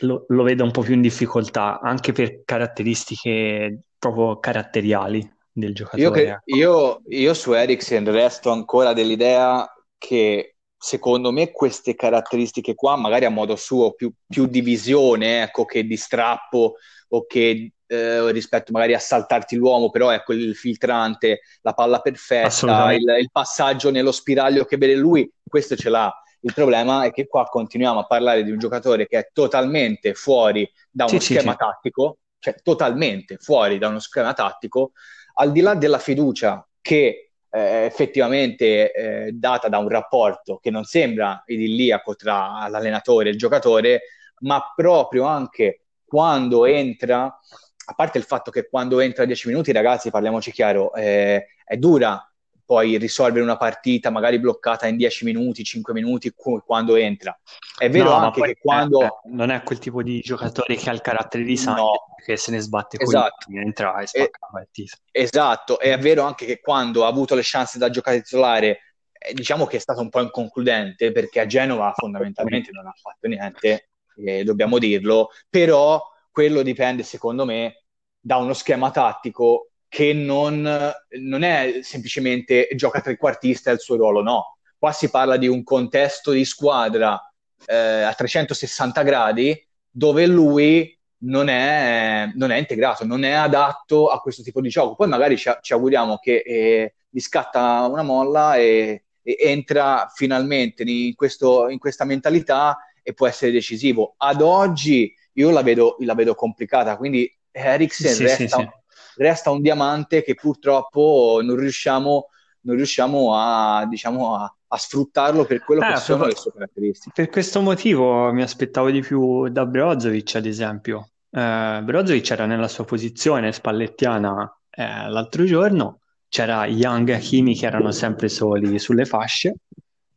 lo, 0.00 0.24
lo 0.28 0.42
vedo 0.42 0.64
un 0.64 0.70
po' 0.70 0.82
più 0.82 0.94
in 0.94 1.00
difficoltà, 1.00 1.80
anche 1.80 2.12
per 2.12 2.42
caratteristiche 2.44 3.80
proprio 3.98 4.38
caratteriali 4.38 5.20
del 5.52 5.70
Io, 5.70 5.74
giocatore. 5.74 6.10
cre- 6.10 6.28
ecco. 6.30 6.56
io- 6.56 7.02
io 7.08 7.34
su 7.34 7.52
Eriksen 7.52 8.10
resto 8.10 8.50
ancora 8.50 8.92
dell'idea 8.92 9.66
che 9.98 10.53
secondo 10.76 11.32
me 11.32 11.50
queste 11.50 11.94
caratteristiche 11.94 12.74
qua, 12.74 12.96
magari 12.96 13.24
a 13.24 13.30
modo 13.30 13.56
suo, 13.56 13.92
più, 13.92 14.12
più 14.26 14.46
di 14.46 14.60
visione, 14.60 15.42
ecco, 15.42 15.64
che 15.64 15.84
di 15.84 15.96
strappo 15.96 16.74
o 17.08 17.26
che 17.26 17.72
eh, 17.86 18.32
rispetto 18.32 18.72
magari 18.72 18.94
a 18.94 18.98
saltarti 18.98 19.56
l'uomo, 19.56 19.90
però 19.90 20.10
ecco 20.10 20.32
il 20.32 20.54
filtrante, 20.54 21.40
la 21.62 21.72
palla 21.72 22.00
perfetta, 22.00 22.92
il, 22.92 23.04
il 23.20 23.30
passaggio 23.30 23.90
nello 23.90 24.12
spiraglio 24.12 24.64
che 24.64 24.76
vede 24.76 24.94
lui, 24.94 25.30
questo 25.46 25.76
ce 25.76 25.88
l'ha. 25.88 26.12
Il 26.40 26.52
problema 26.52 27.04
è 27.04 27.10
che 27.10 27.26
qua 27.26 27.44
continuiamo 27.44 28.00
a 28.00 28.06
parlare 28.06 28.44
di 28.44 28.50
un 28.50 28.58
giocatore 28.58 29.06
che 29.06 29.18
è 29.18 29.30
totalmente 29.32 30.12
fuori 30.12 30.70
da 30.90 31.04
uno 31.04 31.18
sì, 31.18 31.34
schema 31.34 31.52
sì. 31.52 31.56
tattico, 31.58 32.18
cioè 32.38 32.54
totalmente 32.62 33.38
fuori 33.38 33.78
da 33.78 33.88
uno 33.88 33.98
schema 33.98 34.34
tattico, 34.34 34.92
al 35.34 35.52
di 35.52 35.60
là 35.60 35.74
della 35.74 35.98
fiducia 35.98 36.66
che 36.80 37.23
eh, 37.54 37.84
effettivamente 37.84 38.90
eh, 38.90 39.32
data 39.32 39.68
da 39.68 39.78
un 39.78 39.88
rapporto 39.88 40.58
che 40.60 40.70
non 40.70 40.82
sembra 40.82 41.40
idilliaco 41.46 42.16
tra 42.16 42.66
l'allenatore 42.68 43.28
e 43.28 43.32
il 43.32 43.38
giocatore, 43.38 44.00
ma 44.40 44.72
proprio 44.74 45.22
anche 45.24 45.82
quando 46.04 46.64
entra, 46.64 47.24
a 47.26 47.92
parte 47.94 48.18
il 48.18 48.24
fatto 48.24 48.50
che 48.50 48.68
quando 48.68 48.98
entra 48.98 49.24
10 49.24 49.48
minuti, 49.48 49.70
ragazzi, 49.70 50.10
parliamoci 50.10 50.50
chiaro, 50.50 50.92
eh, 50.94 51.46
è 51.64 51.76
dura 51.76 52.28
poi 52.64 52.96
risolvere 52.98 53.42
una 53.42 53.56
partita 53.56 54.10
magari 54.10 54.38
bloccata 54.38 54.86
in 54.86 54.96
10 54.96 55.24
minuti, 55.24 55.64
5 55.64 55.92
minuti 55.92 56.32
come 56.34 56.62
quando 56.64 56.96
entra. 56.96 57.38
È 57.76 57.90
vero 57.90 58.10
No, 58.10 58.16
anche 58.16 58.40
che 58.42 58.56
quando... 58.60 59.00
eh, 59.02 59.10
non 59.30 59.50
è 59.50 59.62
quel 59.62 59.78
tipo 59.78 60.02
di 60.02 60.20
giocatore 60.20 60.76
che 60.76 60.88
ha 60.88 60.92
il 60.92 61.00
carattere 61.00 61.44
di 61.44 61.56
Sanchez 61.56 61.82
No, 61.82 62.14
che 62.24 62.36
se 62.36 62.50
ne 62.50 62.60
sbatte 62.60 62.96
con 62.96 63.06
esatto. 63.08 63.50
lui, 63.50 63.60
entra 63.60 63.98
e 63.98 64.02
E- 64.02 64.06
spacca 64.06 64.38
la 64.40 64.48
partita. 64.52 64.96
Esatto, 65.10 65.78
è 65.78 65.98
vero 65.98 66.22
anche 66.22 66.46
che 66.46 66.60
quando 66.60 67.04
ha 67.04 67.08
avuto 67.08 67.34
le 67.34 67.42
chance 67.44 67.78
da 67.78 67.90
giocare 67.90 68.22
titolare, 68.22 68.78
eh, 69.12 69.34
diciamo 69.34 69.66
che 69.66 69.76
è 69.76 69.80
stato 69.80 70.00
un 70.00 70.08
po' 70.08 70.20
inconcludente 70.20 71.12
perché 71.12 71.40
a 71.40 71.46
Genova 71.46 71.92
fondamentalmente 71.94 72.70
non 72.72 72.86
ha 72.86 72.94
fatto 73.00 73.26
niente, 73.28 73.88
eh, 74.16 74.44
dobbiamo 74.44 74.78
dirlo, 74.78 75.30
però 75.48 76.02
quello 76.30 76.62
dipende 76.62 77.02
secondo 77.02 77.44
me 77.44 77.84
da 78.18 78.36
uno 78.38 78.54
schema 78.54 78.90
tattico 78.90 79.70
che 79.94 80.12
non, 80.12 80.92
non 81.20 81.42
è 81.44 81.78
semplicemente 81.82 82.68
gioca 82.74 83.00
trequartista 83.00 83.70
e 83.70 83.74
il 83.74 83.78
suo 83.78 83.94
ruolo, 83.94 84.22
no. 84.22 84.58
Qua 84.76 84.90
si 84.90 85.08
parla 85.08 85.36
di 85.36 85.46
un 85.46 85.62
contesto 85.62 86.32
di 86.32 86.44
squadra 86.44 87.16
eh, 87.64 88.02
a 88.02 88.12
360 88.12 89.02
gradi 89.02 89.68
dove 89.88 90.26
lui 90.26 90.98
non 91.18 91.46
è, 91.46 92.28
non 92.34 92.50
è 92.50 92.56
integrato, 92.58 93.06
non 93.06 93.22
è 93.22 93.30
adatto 93.30 94.08
a 94.08 94.18
questo 94.18 94.42
tipo 94.42 94.60
di 94.60 94.68
gioco. 94.68 94.96
Poi 94.96 95.06
magari 95.06 95.38
ci, 95.38 95.48
ci 95.60 95.72
auguriamo 95.74 96.18
che 96.18 96.42
eh, 96.44 96.94
gli 97.08 97.20
scatta 97.20 97.86
una 97.88 98.02
molla 98.02 98.56
e, 98.56 99.04
e 99.22 99.36
entra 99.38 100.10
finalmente 100.12 100.82
in, 100.82 101.14
questo, 101.14 101.68
in 101.68 101.78
questa 101.78 102.04
mentalità 102.04 102.78
e 103.00 103.14
può 103.14 103.28
essere 103.28 103.52
decisivo. 103.52 104.14
Ad 104.16 104.42
oggi 104.42 105.14
io 105.34 105.50
la 105.50 105.62
vedo, 105.62 105.94
la 106.00 106.14
vedo 106.14 106.34
complicata, 106.34 106.96
quindi 106.96 107.32
Eriksen 107.52 108.10
Sì, 108.10 108.14
sì, 108.16 108.22
resta, 108.24 108.58
sì. 108.58 108.68
Resta 109.16 109.50
un 109.50 109.60
diamante 109.60 110.22
che 110.22 110.34
purtroppo 110.34 111.40
non 111.42 111.56
riusciamo, 111.56 112.28
non 112.60 112.76
riusciamo 112.76 113.34
a, 113.34 113.86
diciamo, 113.86 114.36
a, 114.36 114.54
a 114.68 114.76
sfruttarlo 114.76 115.44
per 115.44 115.64
quello 115.64 115.80
che 115.82 115.92
Eh, 115.92 115.96
sono 115.96 116.26
le 116.26 116.34
sue 116.34 116.52
caratteristiche. 116.52 117.12
Per 117.14 117.30
questo 117.30 117.60
motivo 117.60 118.32
mi 118.32 118.42
aspettavo 118.42 118.90
di 118.90 119.00
più 119.00 119.48
da 119.48 119.66
Brozovic, 119.66 120.34
ad 120.36 120.46
esempio. 120.46 121.10
Eh, 121.30 121.80
Brozovic 121.82 122.30
era 122.30 122.46
nella 122.46 122.68
sua 122.68 122.84
posizione 122.84 123.52
spallettiana 123.52 124.58
eh, 124.70 125.08
l'altro 125.08 125.44
giorno, 125.44 126.00
c'era 126.28 126.66
Young 126.66 127.08
e 127.10 127.14
Hakimi 127.14 127.54
che 127.54 127.66
erano 127.66 127.92
sempre 127.92 128.28
soli 128.28 128.78
sulle 128.78 129.04
fasce 129.04 129.56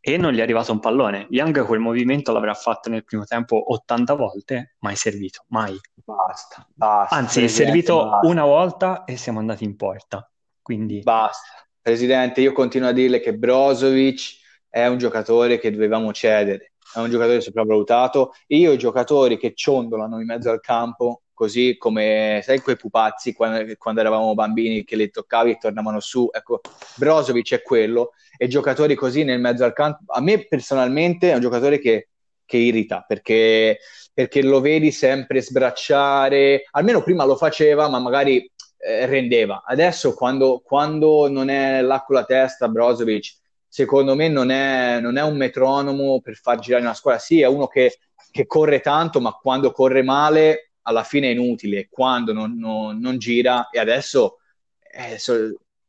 e 0.07 0.15
non 0.15 0.31
gli 0.31 0.37
è 0.37 0.41
arrivato 0.41 0.71
un 0.71 0.79
pallone. 0.79 1.27
Young 1.31 1.65
quel 1.65 1.81
movimento 1.81 2.31
l'avrà 2.31 2.53
fatto 2.53 2.89
nel 2.89 3.03
primo 3.03 3.25
tempo 3.25 3.73
80 3.73 4.13
volte, 4.13 4.75
mai 4.79 4.95
servito, 4.95 5.43
mai. 5.49 5.77
Basta, 5.95 6.65
basta. 6.73 7.13
Anzi, 7.13 7.43
è 7.43 7.47
servito 7.47 8.05
basta. 8.05 8.27
una 8.27 8.45
volta 8.45 9.03
e 9.03 9.17
siamo 9.17 9.39
andati 9.39 9.65
in 9.65 9.75
porta. 9.75 10.31
Quindi 10.61 11.01
Basta. 11.01 11.67
Presidente, 11.81 12.39
io 12.39 12.53
continuo 12.53 12.87
a 12.87 12.93
dirle 12.93 13.19
che 13.19 13.35
Brozovic 13.35 14.37
è 14.69 14.87
un 14.87 14.97
giocatore 14.97 15.59
che 15.59 15.71
dovevamo 15.71 16.13
cedere, 16.13 16.75
è 16.93 16.99
un 16.99 17.09
giocatore 17.09 17.41
sopravvalutato. 17.41 18.31
Io 18.47 18.71
i 18.71 18.77
giocatori 18.77 19.37
che 19.37 19.53
ciondolano 19.53 20.21
in 20.21 20.25
mezzo 20.25 20.49
al 20.49 20.61
campo, 20.61 21.23
così 21.37 21.77
come, 21.77 22.41
sai, 22.43 22.61
quei 22.61 22.75
pupazzi 22.75 23.33
quando, 23.33 23.71
quando 23.77 23.99
eravamo 23.99 24.33
bambini 24.33 24.83
che 24.83 24.95
li 24.95 25.11
toccavi 25.11 25.51
e 25.51 25.57
tornavano 25.57 25.99
su, 25.99 26.27
ecco, 26.31 26.61
Brozovic 26.95 27.53
è 27.53 27.61
quello, 27.61 28.13
e 28.39 28.47
giocatori 28.47 28.95
così 28.95 29.23
nel 29.23 29.39
mezzo 29.39 29.63
al 29.63 29.73
campo, 29.73 29.99
a 30.07 30.19
me 30.19 30.47
personalmente 30.47 31.29
è 31.29 31.35
un 31.35 31.41
giocatore 31.41 31.77
che, 31.77 32.09
che 32.43 32.57
irrita, 32.57 33.05
perché, 33.07 33.77
perché 34.11 34.41
lo 34.41 34.61
vedi 34.61 34.89
sempre 34.89 35.39
sbracciare, 35.39 36.63
almeno 36.71 37.03
prima 37.03 37.23
lo 37.23 37.35
faceva, 37.35 37.87
ma 37.87 37.99
magari 37.99 38.51
eh, 38.79 39.05
rendeva. 39.05 39.61
Adesso 39.63 40.15
quando, 40.15 40.63
quando 40.65 41.29
non 41.29 41.49
è 41.49 41.85
con 42.03 42.15
la 42.15 42.25
testa 42.25 42.67
Brozovic, 42.67 43.35
secondo 43.67 44.15
me 44.15 44.27
non 44.27 44.49
è, 44.49 44.99
non 44.99 45.17
è 45.17 45.21
un 45.21 45.37
metronomo 45.37 46.19
per 46.19 46.33
far 46.33 46.57
girare 46.57 46.83
una 46.83 46.95
squadra. 46.95 47.21
Sì, 47.21 47.41
è 47.41 47.45
uno 47.45 47.67
che, 47.67 47.99
che 48.31 48.47
corre 48.47 48.79
tanto, 48.79 49.21
ma 49.21 49.33
quando 49.33 49.71
corre 49.71 50.01
male 50.01 50.66
alla 50.87 51.03
fine 51.03 51.27
è 51.27 51.31
inutile. 51.31 51.87
Quando 51.89 52.33
non, 52.33 52.57
non, 52.57 52.97
non 52.99 53.17
gira, 53.17 53.69
e 53.69 53.79
adesso 53.79 54.39
è, 54.79 55.17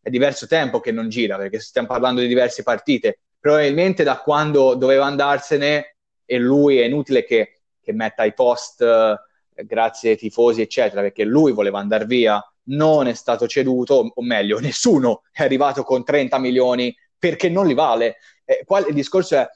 è 0.00 0.11
diverso 0.11 0.46
tempo 0.46 0.80
che 0.80 0.92
non 0.92 1.08
gira, 1.08 1.37
perché 1.37 1.61
stiamo 1.61 1.87
parlando 1.87 2.20
di 2.20 2.26
diverse 2.26 2.62
partite. 2.62 3.20
Probabilmente 3.38 4.02
da 4.02 4.18
quando 4.18 4.74
doveva 4.74 5.06
andarsene 5.06 5.96
e 6.24 6.38
lui 6.38 6.78
è 6.78 6.84
inutile 6.84 7.24
che, 7.24 7.61
che 7.80 7.92
metta 7.92 8.24
i 8.24 8.34
post 8.34 8.82
eh, 8.82 9.64
grazie 9.64 10.11
ai 10.11 10.16
tifosi, 10.16 10.61
eccetera, 10.61 11.00
perché 11.00 11.24
lui 11.24 11.52
voleva 11.52 11.78
andare 11.78 12.04
via, 12.04 12.42
non 12.64 13.06
è 13.06 13.14
stato 13.14 13.46
ceduto, 13.46 14.11
o 14.14 14.22
meglio, 14.22 14.58
nessuno 14.61 15.22
è 15.30 15.42
arrivato 15.42 15.84
con 15.84 16.04
30 16.04 16.38
milioni 16.38 16.94
perché 17.16 17.48
non 17.48 17.66
li 17.66 17.74
vale. 17.74 18.16
Eh, 18.44 18.62
qua 18.64 18.80
il 18.80 18.94
discorso 18.94 19.37
è 19.37 19.48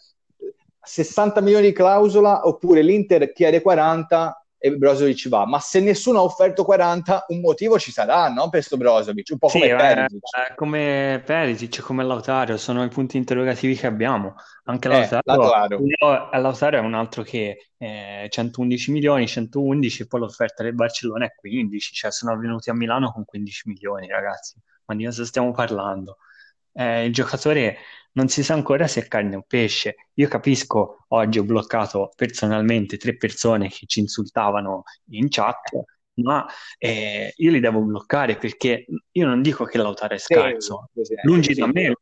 60 0.84 1.40
milioni 1.40 1.66
di 1.66 1.72
clausola 1.72 2.46
oppure 2.46 2.82
l'Inter 2.82 3.32
chiede 3.32 3.60
40 3.60 4.41
e 4.62 4.76
Brozovic 4.76 5.28
va, 5.28 5.44
ma 5.46 5.58
se 5.58 5.80
nessuno 5.80 6.18
ha 6.20 6.22
offerto 6.22 6.64
40 6.64 7.24
un 7.28 7.40
motivo 7.40 7.78
ci 7.78 7.90
sarà, 7.92 8.28
no? 8.28 8.48
Per 8.48 8.62
sto 8.62 8.76
Brozovic, 8.76 9.30
un 9.32 9.38
po' 9.38 9.48
Sì, 9.48 9.58
come 9.58 9.66
eh, 9.66 9.74
Perisic. 9.74 10.22
eh, 10.30 10.54
come 10.54 11.22
Perisic, 11.24 11.80
come 11.82 12.04
Lautaro, 12.04 12.56
sono 12.56 12.84
i 12.84 12.88
punti 12.88 13.16
interrogativi 13.16 13.74
che 13.74 13.86
abbiamo. 13.86 14.34
Anche 14.64 14.88
Eh, 14.88 14.88
Lautaro, 14.88 15.22
Lautaro. 15.24 15.76
io- 15.78 16.30
eh, 16.32 16.38
Lautaro 16.40 16.76
è 16.78 16.80
un 16.80 16.94
altro 16.94 17.22
che 17.22 17.72
eh, 17.76 18.28
111 18.30 18.90
milioni, 18.92 19.26
111, 19.26 20.02
e 20.02 20.06
poi 20.06 20.20
l'offerta 20.20 20.62
del 20.62 20.74
Barcellona 20.74 21.26
è 21.26 21.34
15, 21.34 21.92
cioè 21.92 22.12
sono 22.12 22.36
venuti 22.38 22.70
a 22.70 22.74
Milano 22.74 23.10
con 23.12 23.24
15 23.24 23.68
milioni, 23.68 24.06
ragazzi. 24.08 24.54
Ma 24.86 24.94
di 24.94 25.04
cosa 25.04 25.24
stiamo 25.24 25.50
parlando? 25.52 26.18
Eh, 26.72 27.04
il 27.06 27.12
giocatore 27.12 27.78
non 28.12 28.28
si 28.28 28.42
sa 28.42 28.54
ancora 28.54 28.86
se 28.86 29.02
è 29.02 29.08
carne 29.08 29.36
o 29.36 29.44
pesce. 29.46 29.96
Io 30.14 30.28
capisco, 30.28 31.04
oggi 31.08 31.38
ho 31.38 31.44
bloccato 31.44 32.12
personalmente 32.14 32.96
tre 32.96 33.16
persone 33.16 33.68
che 33.68 33.86
ci 33.86 34.00
insultavano 34.00 34.82
in 35.10 35.28
chat, 35.28 35.70
ma 36.14 36.46
eh, 36.78 37.32
io 37.36 37.50
li 37.50 37.60
devo 37.60 37.80
bloccare 37.80 38.36
perché 38.36 38.84
io 39.10 39.26
non 39.26 39.40
dico 39.40 39.64
che 39.64 39.78
Lautaro 39.78 40.14
è 40.14 40.18
scarso, 40.18 40.90
lungi 41.22 41.54
sì. 41.54 41.60
da 41.60 41.66
me, 41.66 41.96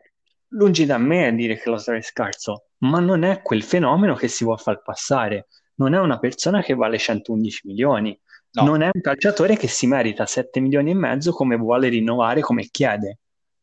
lungi 0.48 0.85
da 0.85 0.98
me 0.98 1.35
dire 1.35 1.56
che 1.56 1.70
Lautaro 1.70 1.98
è 1.98 2.02
scarso, 2.02 2.70
ma 2.78 2.98
non 2.98 3.22
è 3.22 3.40
quel 3.42 3.62
fenomeno 3.62 4.14
che 4.14 4.28
si 4.28 4.44
vuole 4.44 4.61
far 4.61 4.83
passare. 4.83 5.46
Non 5.74 5.94
è 5.94 5.98
una 5.98 6.18
persona 6.18 6.62
che 6.62 6.74
vale 6.74 6.98
111 6.98 7.61
milioni, 7.66 8.18
No. 8.52 8.64
non 8.64 8.83
è 8.83 8.90
un 8.92 9.00
calciatore 9.00 9.56
che 9.56 9.68
si 9.68 9.87
merita 9.87 10.26
7 10.26 10.59
milioni 10.59 10.90
e 10.90 10.94
mezzo 10.94 11.30
come 11.30 11.54
vuole 11.56 11.88
rinnovare, 11.88 12.40
come 12.40 12.66
chiede. 12.68 13.18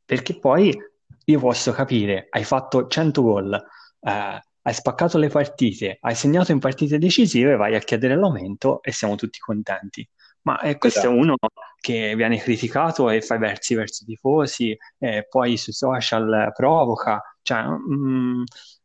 Perché 0.06 0.40
poi 0.40 0.74
io 1.30 1.40
posso 1.40 1.72
capire, 1.74 2.28
hai 2.30 2.44
fatto 2.46 2.88
100 2.88 3.22
gol, 3.22 3.54
eh, 3.54 4.42
hai 4.62 4.74
spaccato 4.74 5.18
le 5.18 5.28
partite, 5.28 5.98
hai 6.02 6.16
segnato 6.16 6.52
in 6.52 6.60
partite 6.60 6.98
decisive, 6.98 7.56
vai 7.56 7.76
a 7.76 7.80
chiedere 7.80 8.16
l'aumento 8.16 8.82
e 8.82 8.92
siamo 8.92 9.16
tutti 9.16 9.40
contenti. 9.40 10.08
Ma 10.44 10.60
eh, 10.62 10.78
questo 10.78 11.00
Esatto. 11.00 11.14
è 11.14 11.18
uno 11.18 11.36
che 11.82 12.16
viene 12.16 12.38
criticato 12.38 13.10
e 13.10 13.22
fa 13.22 13.36
i 13.36 13.40
versi 13.40 13.76
verso 13.76 14.04
i 14.04 14.06
tifosi, 14.08 14.78
e 14.98 15.28
poi 15.30 15.58
sui 15.58 15.74
social 15.74 16.52
provoca, 16.56 17.22
cioè, 17.42 17.64
mm, 17.64 18.44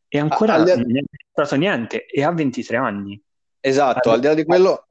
e 0.09 0.19
ancora 0.19 0.57
là- 0.57 0.75
non 0.75 0.97
è 0.97 1.03
stato 1.31 1.55
niente, 1.55 2.05
e 2.05 2.23
ha 2.23 2.31
23 2.31 2.75
anni. 2.75 3.21
Esatto, 3.61 4.11
al 4.11 4.19
di 4.19 4.27
là 4.27 4.33
di 4.33 4.43
quello... 4.43 4.85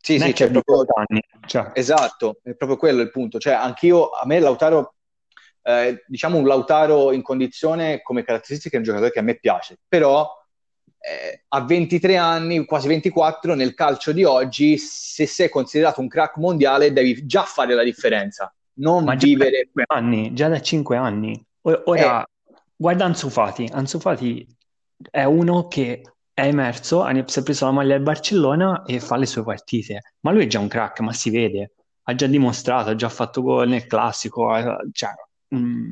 Sì, 0.00 0.18
sì, 0.18 0.28
è 0.28 0.32
che 0.34 0.44
ha 0.44 0.50
proprio- 0.50 0.84
18 0.84 0.92
anni, 1.08 1.22
cioè, 1.46 1.70
Esatto, 1.74 2.38
è 2.42 2.54
proprio 2.54 2.78
quello 2.78 3.00
il 3.00 3.10
punto. 3.10 3.38
Cioè, 3.38 3.54
anch'io, 3.54 4.10
a 4.10 4.24
me 4.26 4.38
Lautaro, 4.38 4.94
eh, 5.68 6.02
diciamo 6.06 6.38
un 6.38 6.46
Lautaro 6.46 7.12
in 7.12 7.20
condizione 7.20 8.00
come 8.00 8.24
caratteristiche 8.24 8.76
è 8.76 8.78
un 8.78 8.84
giocatore 8.84 9.10
che 9.10 9.18
a 9.18 9.22
me 9.22 9.38
piace, 9.38 9.78
però 9.86 10.26
eh, 10.98 11.44
a 11.48 11.60
23 11.62 12.16
anni, 12.16 12.64
quasi 12.64 12.88
24, 12.88 13.54
nel 13.54 13.74
calcio 13.74 14.12
di 14.12 14.24
oggi, 14.24 14.78
se 14.78 15.26
sei 15.26 15.50
considerato 15.50 16.00
un 16.00 16.08
crack 16.08 16.38
mondiale, 16.38 16.94
devi 16.94 17.26
già 17.26 17.42
fare 17.42 17.74
la 17.74 17.82
differenza, 17.82 18.52
non 18.76 19.04
ma 19.04 19.14
già 19.14 19.26
da 19.26 19.32
vivere... 19.32 19.64
5 19.64 19.84
anni, 19.88 20.32
già 20.32 20.48
da 20.48 20.58
5 20.58 20.96
anni. 20.96 21.46
Ora, 21.60 22.26
guarda 22.74 23.04
Ansu 23.04 23.28
Fati, 23.28 23.68
Ansu 23.70 24.00
Fati 24.00 24.46
è 25.10 25.24
uno 25.24 25.68
che 25.68 26.00
è 26.32 26.46
emerso, 26.46 27.02
ha 27.02 27.12
si 27.26 27.40
è 27.40 27.42
preso 27.42 27.66
la 27.66 27.72
maglia 27.72 27.92
del 27.92 28.02
Barcellona 28.02 28.84
e 28.86 29.00
fa 29.00 29.16
le 29.16 29.26
sue 29.26 29.44
partite, 29.44 30.14
ma 30.20 30.32
lui 30.32 30.44
è 30.44 30.46
già 30.46 30.60
un 30.60 30.68
crack, 30.68 31.00
ma 31.00 31.12
si 31.12 31.28
vede, 31.28 31.72
ha 32.04 32.14
già 32.14 32.26
dimostrato, 32.26 32.88
ha 32.88 32.94
già 32.94 33.10
fatto 33.10 33.42
gol 33.42 33.68
nel 33.68 33.86
classico, 33.86 34.56
eh, 34.56 34.76
cioè, 34.92 35.10
mm, 35.54 35.90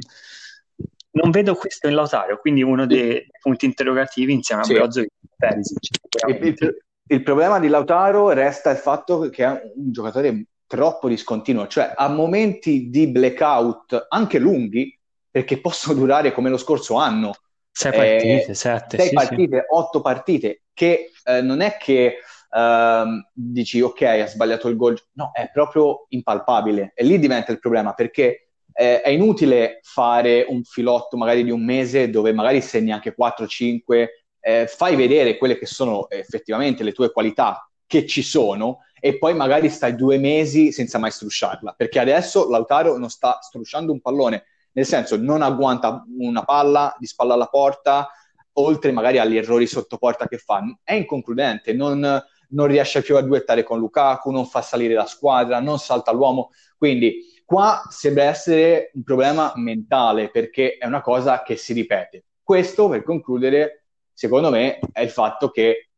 non 1.17 1.31
vedo 1.31 1.55
questo 1.55 1.89
in 1.89 1.95
Lautaro, 1.95 2.39
quindi 2.39 2.63
uno 2.63 2.87
dei 2.87 3.27
punti 3.41 3.65
interrogativi 3.65 4.33
insieme 4.33 4.63
a 4.63 4.65
Sì. 4.65 4.75
Brozovic 4.75 5.11
e 5.23 5.29
Perisic, 5.37 6.85
Il, 7.09 7.23
problema 7.23 7.59
di 7.59 7.69
Lautaro 7.69 8.31
resta 8.31 8.71
il 8.71 8.77
fatto 8.77 9.29
che 9.31 9.45
è 9.45 9.73
un 9.77 9.93
giocatore 9.93 10.47
troppo 10.67 11.09
discontinuo, 11.09 11.67
cioè 11.69 11.93
a 11.95 12.09
momenti 12.09 12.91
di 12.91 13.09
blackout 13.09 14.07
anche 14.09 14.39
lunghi, 14.39 14.99
perché 15.31 15.61
possono 15.61 15.95
durare 15.99 16.33
come 16.33 16.51
lo 16.51 16.57
scorso 16.57 16.97
anno, 16.97 17.33
Sei 17.71 17.93
eh, 17.93 17.97
partite, 17.97 18.55
sette, 18.55 18.97
sei 18.97 19.09
sì, 19.09 19.09
sì. 19.09 19.15
partite, 19.15 19.67
otto 19.69 20.01
partite, 20.01 20.63
che 20.73 21.13
eh, 21.25 21.41
non 21.43 21.61
è 21.61 21.77
che 21.79 22.19
ehm, 22.51 23.29
dici 23.33 23.81
ok, 23.81 24.03
ha 24.03 24.27
sbagliato 24.27 24.69
il 24.69 24.77
gol, 24.77 24.99
no, 25.13 25.31
è 25.33 25.51
proprio 25.53 26.07
impalpabile. 26.09 26.93
E 26.95 27.05
lì 27.05 27.19
diventa 27.19 27.53
il 27.53 27.59
problema 27.59 27.93
perché 27.93 28.46
eh, 28.79 29.01
è 29.01 29.09
inutile 29.09 29.81
fare 29.83 30.45
un 30.47 30.63
filotto 30.63 31.17
magari 31.17 31.43
di 31.43 31.51
un 31.51 31.65
mese 31.65 32.11
dove 32.11 32.33
magari 32.33 32.61
segni 32.61 32.93
anche 32.93 33.15
4-5, 33.17 34.07
eh, 34.41 34.67
fai 34.67 34.95
vedere 34.97 35.39
quelle 35.39 35.59
che 35.59 35.65
sono 35.65 36.11
effettivamente 36.11 36.85
le 36.85 36.93
tue 36.93 37.11
qualità 37.11 37.69
che 37.87 38.07
ci 38.07 38.23
sono 38.23 38.81
e 39.01 39.17
poi 39.17 39.35
magari 39.35 39.71
stai 39.71 39.97
due 39.97 40.19
mesi 40.19 40.73
senza 40.73 40.99
mai 40.99 41.11
strusciarla, 41.11 41.73
perché 41.77 41.99
adesso 41.99 42.51
Lautaro 42.51 42.99
non 42.99 43.09
sta 43.09 43.39
strusciando 43.41 43.93
un 43.93 44.01
pallone, 44.01 44.45
nel 44.73 44.85
senso 44.85 45.17
non 45.17 45.41
agguanta 45.41 46.05
una 46.19 46.45
palla 46.45 46.95
di 46.99 47.07
spalla 47.07 47.35
alla 47.35 47.47
porta, 47.47 48.11
oltre 48.55 48.93
magari 48.93 49.19
agli 49.19 49.39
errori 49.39 49.67
sotto 49.67 49.97
porta 49.97 50.29
che 50.29 50.39
fa, 50.39 50.63
è 50.83 50.93
inconcludente, 50.93 51.73
non, 51.73 52.23
non 52.51 52.67
riesce 52.67 53.01
più 53.01 53.17
a 53.17 53.23
duettare 53.23 53.63
con 53.63 53.79
Lukaku, 53.79 54.31
non 54.31 54.47
fa 54.47 54.61
salire 54.61 54.95
la 54.95 55.07
squadra, 55.07 55.61
non 55.61 55.79
salta 55.79 56.13
l'uomo, 56.13 56.51
quindi 56.77 57.35
qua 57.47 57.87
sembra 57.89 58.25
essere 58.25 58.91
un 58.95 59.05
problema 59.05 59.53
mentale 59.55 60.31
perché 60.31 60.77
è 60.77 60.85
una 60.85 61.01
cosa 61.01 61.43
che 61.43 61.57
si 61.57 61.73
ripete. 61.73 62.25
Questo, 62.43 62.89
per 62.89 63.03
concludere, 63.03 63.85
secondo 64.13 64.51
me, 64.51 64.79
è 64.93 65.01
il 65.01 65.11
fatto 65.11 65.51
che 65.51 65.69
eh, 65.69 65.89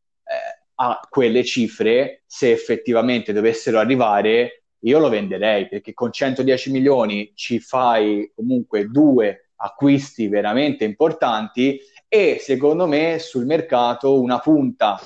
a 0.75 0.99
quelle 1.09 1.43
cifre, 1.43 2.23
se 2.25 2.51
effettivamente 2.51 3.33
dovessero 3.33 3.79
arrivare, 3.79 4.63
io 4.83 4.99
lo 4.99 5.09
venderei 5.09 5.67
perché 5.67 5.93
con 5.93 6.11
110 6.11 6.71
milioni 6.71 7.33
ci 7.35 7.59
fai 7.59 8.31
comunque 8.33 8.85
due 8.85 9.49
acquisti 9.57 10.29
veramente 10.29 10.85
importanti 10.85 11.79
e 12.07 12.37
secondo 12.39 12.87
me 12.87 13.19
sul 13.19 13.45
mercato 13.45 14.21
una 14.21 14.39
punta 14.39 14.97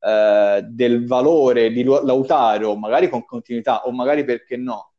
eh, 0.00 0.64
del 0.66 1.06
valore 1.06 1.70
di 1.70 1.84
Lautaro, 1.84 2.74
magari 2.74 3.08
con 3.08 3.24
continuità 3.24 3.82
o 3.84 3.92
magari 3.92 4.24
perché 4.24 4.56
no, 4.56 4.89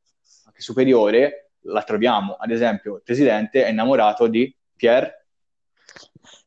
superiore, 0.62 1.52
la 1.66 1.84
troviamo. 1.84 2.34
Ad 2.40 2.52
esempio, 2.52 2.96
il 2.96 3.02
presidente 3.04 3.64
è 3.66 3.70
innamorato 3.70 4.28
di 4.28 4.54
Pierre. 4.76 5.26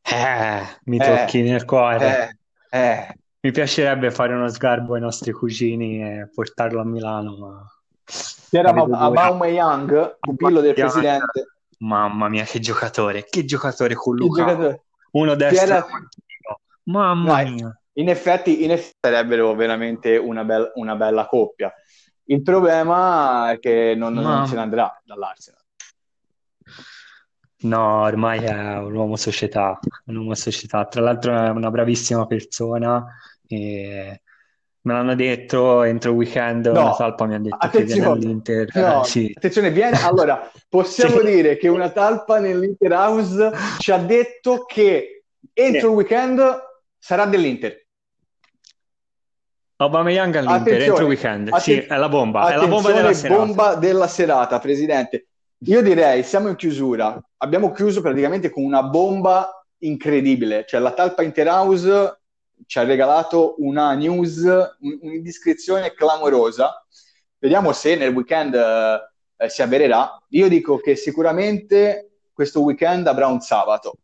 Eh, 0.03 0.61
mi 0.85 0.97
Eh, 0.97 1.05
tocchi 1.05 1.41
nel 1.41 1.65
cuore. 1.65 2.37
Eh, 2.69 2.77
eh, 2.79 3.07
Mi 3.41 3.51
piacerebbe 3.51 4.09
fare 4.11 4.33
uno 4.33 4.47
sgarbo 4.49 4.95
ai 4.95 5.01
nostri 5.01 5.31
cugini 5.31 6.01
e 6.01 6.29
portarlo 6.33 6.81
a 6.81 6.85
Milano, 6.85 7.37
ma 7.37 7.71
dura. 8.49 8.97
Aubameyang, 8.99 10.17
pupillo 10.19 10.61
del 10.61 10.73
presidente. 10.73 11.45
Mamma 11.79 12.27
mia, 12.29 12.43
che 12.43 12.59
giocatore! 12.59 13.25
Che 13.29 13.45
giocatore 13.45 13.93
con 13.95 14.15
Lukaku! 14.15 14.49
giocatore- 14.49 14.81
Uno 15.11 15.35
destro 15.35 15.73
manchino. 15.73 16.59
Mamma 16.85 17.43
No, 17.43 17.51
mia! 17.51 17.79
In 17.97 18.09
effetti, 18.09 18.63
in 18.63 18.71
effetti 18.71 18.97
sarebbero 18.99 19.53
veramente 19.55 20.17
una, 20.17 20.43
bel- 20.43 20.71
una 20.75 20.95
bella 20.95 21.27
coppia. 21.27 21.71
Il 22.25 22.41
problema 22.41 23.51
è 23.51 23.59
che 23.59 23.93
non, 23.95 24.13
non 24.13 24.23
Mamma. 24.23 24.47
se 24.47 24.55
ne 24.55 24.61
andrà 24.61 25.01
dall'Arsenal. 25.03 25.59
No, 27.57 28.01
ormai 28.01 28.43
è 28.43 28.77
un 28.77 28.93
uomo 28.95 29.15
società, 29.15 29.79
un 30.05 30.15
uomo 30.17 30.35
società. 30.35 30.85
Tra 30.85 31.01
l'altro 31.01 31.35
è 31.39 31.49
una 31.49 31.71
bravissima 31.71 32.25
persona 32.25 33.05
e 33.47 34.21
me 34.81 34.93
l'hanno 34.93 35.15
detto 35.15 35.81
entro 35.83 36.11
il 36.11 36.17
weekend 36.17 36.65
No, 36.67 36.81
una 36.81 36.95
talpa 36.95 37.25
mi 37.25 37.35
ha 37.35 37.39
detto 37.39 37.69
che 37.69 37.83
viene 37.83 38.05
all'Inter. 38.05 38.67
no, 38.75 39.01
Eh, 39.01 39.05
sì. 39.05 39.31
attenzione, 39.35 39.71
viene. 39.71 39.97
Allora, 40.03 40.51
possiamo 40.69 41.19
Sì. 41.21 41.25
dire 41.25 41.57
che 41.57 41.67
una 41.67 41.89
talpa 41.89 42.39
nell'Inter 42.39 42.91
House 42.91 43.51
ci 43.79 43.91
ha 43.91 43.97
detto 43.97 44.65
che 44.65 45.23
entro 45.53 45.79
Sì. 45.79 45.85
il 45.87 45.91
weekend 45.93 46.63
sarà 46.99 47.25
dell'Inter. 47.25 47.84
Aubameyang 49.77 50.35
all'Inter 50.35 50.81
entro 50.81 51.05
weekend. 51.05 51.53
Sì, 51.57 51.77
è 51.79 51.97
la 51.97 52.07
bomba, 52.09 52.53
è 52.53 52.55
la 52.55 52.67
bomba 52.67 52.91
della 52.91 53.13
serata. 53.13 53.43
bomba 53.45 53.75
della 53.75 54.07
serata, 54.07 54.59
presidente. 54.59 55.27
Io 55.65 55.81
direi, 55.81 56.23
siamo 56.23 56.47
in 56.47 56.55
chiusura. 56.55 57.21
Abbiamo 57.37 57.71
chiuso 57.71 58.01
praticamente 58.01 58.49
con 58.49 58.63
una 58.63 58.83
bomba 58.83 59.65
incredibile. 59.79 60.65
Cioè, 60.67 60.79
la 60.79 60.91
talpa 60.91 61.23
Interhouse 61.23 62.19
ci 62.65 62.79
ha 62.79 62.83
regalato 62.83 63.55
una 63.57 63.93
news, 63.93 64.37
un- 64.79 64.99
un'indiscrezione 65.01 65.93
clamorosa. 65.93 66.85
Vediamo 67.37 67.73
se 67.73 67.95
nel 67.95 68.13
weekend 68.13 68.55
eh, 68.55 68.99
eh, 69.37 69.49
si 69.49 69.61
avvererà. 69.61 70.21
Io 70.29 70.47
dico 70.47 70.77
che 70.77 70.95
sicuramente 70.95 72.19
questo 72.31 72.61
weekend 72.61 73.07
avrà 73.07 73.27
un 73.27 73.41
sabato. 73.41 73.95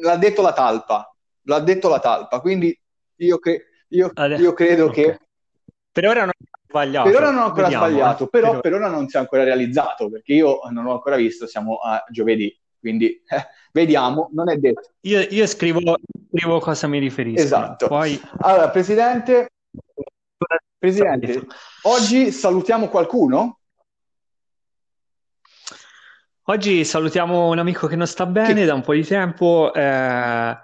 L'ha 0.00 0.16
detto 0.16 0.40
la 0.42 0.52
talpa, 0.52 1.14
l'ha 1.42 1.60
detto 1.60 1.88
la 1.88 1.98
talpa. 1.98 2.40
Quindi 2.40 2.78
io, 3.16 3.38
cre- 3.38 3.64
io- 3.96 4.12
io 4.36 4.52
credo 4.52 4.86
ok. 4.86 4.92
che 4.92 5.18
Per 5.92 6.06
ora 6.06 6.20
non 6.20 6.30
ho 6.30 6.58
sbagliato. 6.68 7.08
per 7.10 7.16
ora 7.20 7.30
non 7.30 7.42
ho 7.42 7.44
ancora 7.46 7.62
Vediamo, 7.62 7.86
sbagliato, 7.86 8.24
eh. 8.24 8.28
però 8.28 8.50
Per 8.52 8.60
per 8.60 8.74
ora 8.74 8.88
non 8.88 9.08
si 9.08 9.16
è 9.16 9.20
ancora 9.20 9.44
realizzato, 9.44 10.10
perché 10.10 10.32
io 10.32 10.60
non 10.70 10.84
l'ho 10.84 10.92
ancora 10.92 11.16
visto, 11.16 11.46
siamo 11.46 11.76
a 11.76 12.04
giovedì, 12.10 12.56
quindi 12.80 13.06
eh, 13.28 13.46
vediamo, 13.72 14.28
non 14.32 14.50
è 14.50 14.56
detto. 14.56 14.90
Io, 15.02 15.20
io 15.20 15.46
scrivo, 15.46 15.80
scrivo 16.32 16.58
cosa 16.60 16.86
mi 16.88 16.98
riferisco. 16.98 17.42
Esatto. 17.42 17.86
Poi 17.86 18.20
Allora, 18.40 18.70
Presidente, 18.70 19.50
Presidente, 20.78 21.46
oggi 21.82 22.30
salutiamo 22.32 22.88
qualcuno? 22.88 23.60
Oggi 26.48 26.84
salutiamo 26.84 27.48
un 27.48 27.58
amico 27.58 27.86
che 27.86 27.96
non 27.96 28.06
sta 28.06 28.26
bene 28.26 28.60
Chi? 28.60 28.64
da 28.66 28.74
un 28.74 28.82
po' 28.82 28.92
di 28.92 29.02
tempo, 29.04 29.72
eh, 29.72 30.54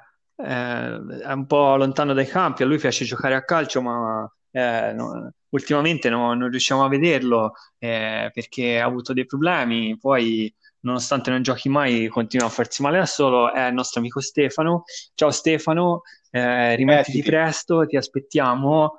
è 0.43 1.33
un 1.33 1.47
po' 1.47 1.77
lontano 1.77 2.13
dai 2.15 2.27
campi, 2.27 2.63
a 2.63 2.67
lui 2.67 2.79
piace 2.79 3.05
giocare 3.05 3.35
a 3.35 3.45
calcio, 3.45 3.83
ma 3.83 4.31
eh, 4.51 4.93
no- 4.95 5.33
ultimamente 5.51 6.09
no- 6.11 6.35
non 6.35 6.49
riusciamo 6.51 6.85
a 6.85 6.89
vederlo 6.89 7.53
eh, 7.79 8.31
perché 8.33 8.81
ha 8.81 8.87
avuto 8.87 9.13
dei 9.13 9.27
problemi, 9.27 9.97
poi 9.99 10.53
nonostante 10.81 11.31
non 11.31 11.43
giochi 11.43 11.69
mai 11.69 12.09
continua 12.09 12.47
a 12.47 12.51
farsi 12.51 12.83
male 12.83 12.99
da 12.99 13.07
solo, 13.07 13.53
è 13.53 13.67
il 13.67 13.75
nostro 13.75 14.01
amico 14.01 14.21
Stefano. 14.21 14.85
Ciao 15.15 15.31
Stefano, 15.31 16.03
eh, 16.31 16.75
rimettiti 16.77 17.23
Mettiti. 17.23 17.23
presto, 17.23 17.87
ti 17.87 17.97
aspettiamo. 17.97 18.97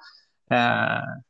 Eh, 0.48 0.56
eh, 0.56 1.22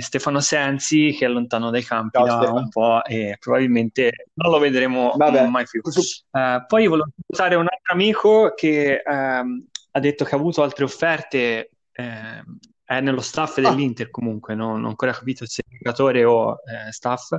Stefano 0.00 0.40
Sensi 0.40 1.14
che 1.16 1.26
è 1.26 1.28
lontano 1.28 1.70
dai 1.70 1.82
campi 1.82 2.18
Ciao, 2.18 2.26
da 2.26 2.36
Stefano. 2.36 2.58
un 2.58 2.68
po' 2.68 3.04
e 3.04 3.36
probabilmente 3.38 4.28
non 4.34 4.52
lo 4.52 4.58
vedremo 4.58 5.12
Vabbè, 5.16 5.46
mai 5.48 5.64
più. 5.64 5.80
Eh, 5.82 6.64
poi 6.66 6.86
volevo 6.86 7.08
salutare 7.28 7.54
un 7.60 7.66
altro 7.70 7.92
amico 7.92 8.52
che 8.54 9.02
ehm, 9.04 9.66
ha 9.92 10.00
detto 10.00 10.24
che 10.24 10.34
ha 10.34 10.38
avuto 10.38 10.62
altre 10.62 10.84
offerte, 10.84 11.70
ehm, 11.92 12.58
è 12.84 13.00
nello 13.00 13.20
staff 13.20 13.58
Ah. 13.58 13.62
dell'Inter 13.62 14.10
comunque, 14.10 14.54
non, 14.54 14.74
non 14.74 14.84
ho 14.84 14.88
ancora 14.88 15.12
capito 15.12 15.44
se 15.46 15.62
è 15.66 15.76
giocatore 15.76 16.24
o 16.24 16.52
eh, 16.64 16.92
staff. 16.92 17.32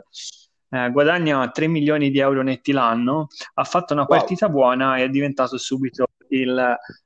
Eh, 0.70 0.90
guadagna 0.92 1.50
3 1.50 1.68
milioni 1.68 2.10
di 2.12 2.20
euro 2.20 2.42
netti 2.44 2.74
l'anno, 2.74 3.28
ha 3.54 3.64
fatto 3.64 3.94
una 3.94 4.06
Wow. 4.08 4.18
partita 4.18 4.50
buona 4.50 4.98
e 4.98 5.04
è 5.06 5.10
diventato 5.10 5.58
subito 5.58 6.08
il, 6.30 6.58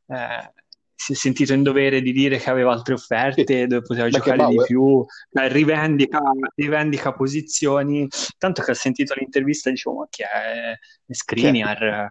eh, 0.08 0.54
si 1.02 1.14
è 1.14 1.16
sentito 1.16 1.54
in 1.54 1.64
dovere 1.64 2.00
di 2.00 2.12
dire 2.12 2.38
che 2.38 2.52
aveva 2.52 2.72
altre 2.72 2.94
offerte 2.94 3.66
dove 3.66 3.82
poteva 3.82 4.08
giocare 4.08 4.46
di 4.46 4.62
più, 4.68 5.04
eh, 5.32 5.48
rivendica, 5.48 6.22
rivendica, 6.54 7.12
posizioni, 7.12 8.08
tanto 8.38 8.62
che 8.62 8.70
ha 8.70 8.76
sentito 8.76 9.16
l'intervista 9.18 9.70
e 9.70 9.72
dicevo 9.72 9.96
ma 9.98 10.08
chi 10.12 10.22
è 10.22 10.78
Skriniar? 11.12 11.82
Eh, 11.82 12.10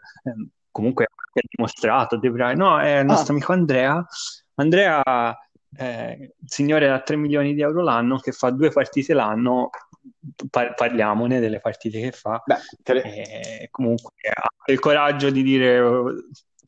comunque 0.72 1.05
ha 1.05 1.40
dimostrato, 1.48 2.18
Debray. 2.18 2.57
no, 2.57 2.81
è 2.81 2.98
il 2.98 3.07
nostro 3.07 3.33
ah. 3.33 3.37
amico 3.37 3.53
Andrea. 3.53 4.05
Andrea, 4.55 5.38
eh, 5.76 6.35
signore 6.44 6.88
da 6.88 7.00
3 7.00 7.14
milioni 7.14 7.55
di 7.55 7.62
euro 7.62 7.85
l'anno, 7.85 8.18
che 8.18 8.33
fa 8.33 8.50
due 8.50 8.70
partite 8.70 9.14
l'anno, 9.14 9.70
par- 10.50 10.74
parliamone 10.74 11.38
delle 11.38 11.61
partite 11.61 12.00
che 12.00 12.11
fa. 12.11 12.42
Beh, 12.44 12.57
tre... 12.83 13.03
e 13.05 13.68
comunque 13.70 14.14
ha 14.35 14.72
il 14.72 14.81
coraggio 14.81 15.31
di 15.31 15.44
dire 15.44 15.81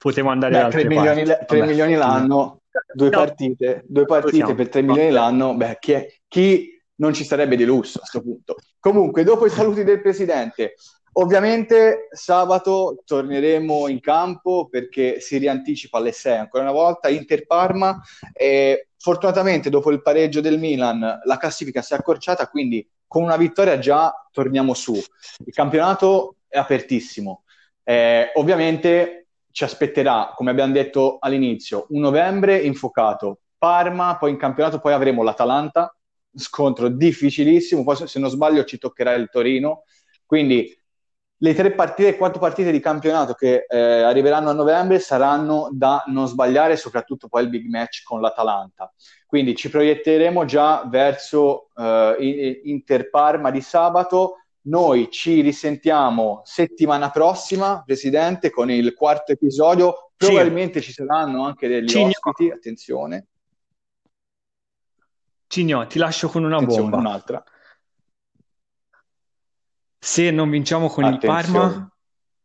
potevo 0.02 0.30
andare 0.30 0.64
beh, 0.64 0.68
3 0.70 0.84
milioni, 0.86 1.24
3 1.46 1.62
milioni 1.64 1.94
l'anno, 1.94 2.62
due 2.92 3.08
no. 3.08 3.16
partite, 3.18 3.84
due 3.86 4.04
partite 4.04 4.54
per 4.54 4.68
3 4.68 4.82
milioni 4.82 5.10
l'anno, 5.10 5.54
beh, 5.54 5.76
chi, 5.78 5.92
è, 5.92 6.12
chi 6.26 6.82
non 6.96 7.14
ci 7.14 7.24
sarebbe 7.24 7.54
di 7.54 7.64
lusso 7.64 7.98
a 7.98 8.00
questo 8.00 8.20
punto. 8.20 8.56
Comunque, 8.80 9.22
dopo 9.22 9.46
i 9.46 9.50
saluti 9.50 9.84
del 9.84 10.02
presidente, 10.02 10.74
Ovviamente 11.14 12.08
sabato 12.10 13.02
torneremo 13.04 13.86
in 13.88 14.00
campo 14.00 14.68
perché 14.70 15.20
si 15.20 15.36
rianticipa 15.36 15.98
alle 15.98 16.10
6 16.12 16.38
ancora 16.38 16.62
una 16.62 16.72
volta 16.72 17.10
Inter 17.10 17.44
Parma 17.44 18.00
e 18.32 18.88
fortunatamente 18.96 19.68
dopo 19.68 19.90
il 19.90 20.00
pareggio 20.00 20.40
del 20.40 20.58
Milan 20.58 21.20
la 21.22 21.36
classifica 21.36 21.82
si 21.82 21.92
è 21.92 21.96
accorciata 21.96 22.48
quindi 22.48 22.88
con 23.06 23.22
una 23.22 23.36
vittoria 23.36 23.78
già 23.78 24.10
torniamo 24.32 24.72
su. 24.72 24.94
Il 24.94 25.52
campionato 25.52 26.36
è 26.48 26.56
apertissimo. 26.56 27.42
Eh, 27.84 28.30
ovviamente 28.36 29.21
ci 29.52 29.64
aspetterà, 29.64 30.32
come 30.34 30.50
abbiamo 30.50 30.72
detto 30.72 31.18
all'inizio, 31.20 31.86
un 31.90 32.00
novembre 32.00 32.58
infuocato. 32.58 33.40
Parma, 33.56 34.16
poi 34.16 34.30
in 34.30 34.36
campionato 34.38 34.80
poi 34.80 34.92
avremo 34.92 35.22
l'Atalanta, 35.22 35.94
scontro 36.34 36.88
difficilissimo, 36.88 37.84
poi 37.84 38.08
se 38.08 38.18
non 38.18 38.30
sbaglio 38.30 38.64
ci 38.64 38.78
toccherà 38.78 39.12
il 39.12 39.28
Torino. 39.30 39.84
Quindi 40.26 40.76
le 41.42 41.54
tre 41.54 41.72
partite, 41.72 42.16
quattro 42.16 42.40
partite 42.40 42.70
di 42.70 42.80
campionato 42.80 43.34
che 43.34 43.66
eh, 43.68 44.02
arriveranno 44.02 44.50
a 44.50 44.54
novembre 44.54 45.00
saranno 45.00 45.68
da 45.72 46.04
non 46.06 46.28
sbagliare, 46.28 46.76
soprattutto 46.76 47.28
poi 47.28 47.42
il 47.42 47.48
big 47.48 47.68
match 47.68 48.02
con 48.04 48.20
l'Atalanta. 48.20 48.92
Quindi 49.26 49.56
ci 49.56 49.68
proietteremo 49.68 50.44
già 50.44 50.84
verso 50.86 51.68
eh, 51.76 52.60
Inter 52.64 53.10
Parma 53.10 53.50
di 53.50 53.60
sabato. 53.60 54.41
Noi 54.64 55.10
ci 55.10 55.40
risentiamo 55.40 56.42
settimana 56.44 57.10
prossima, 57.10 57.82
Presidente, 57.84 58.50
con 58.50 58.70
il 58.70 58.94
quarto 58.94 59.32
episodio. 59.32 60.12
Probabilmente 60.16 60.80
sì. 60.80 60.86
ci 60.86 60.92
saranno 60.92 61.44
anche 61.44 61.66
degli 61.66 61.88
Cigno. 61.88 62.12
ospiti, 62.20 62.50
attenzione. 62.50 63.26
Cigno, 65.46 65.86
ti 65.86 65.98
lascio 65.98 66.28
con 66.28 66.44
una 66.44 66.56
attenzione, 66.56 66.90
bomba. 66.90 67.08
Un'altra 67.08 67.44
se 70.04 70.32
non 70.32 70.50
vinciamo 70.50 70.88
con 70.88 71.04
Attenzione. 71.04 71.40
il 71.40 71.46
Parma 71.52 71.92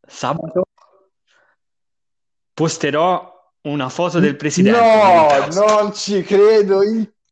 sabato 0.06 0.66
posterò 2.54 3.52
una 3.62 3.88
foto 3.88 4.20
del 4.20 4.36
presidente. 4.36 4.78
No, 5.56 5.66
non 5.66 5.92
ci 5.92 6.22
credo, 6.22 6.82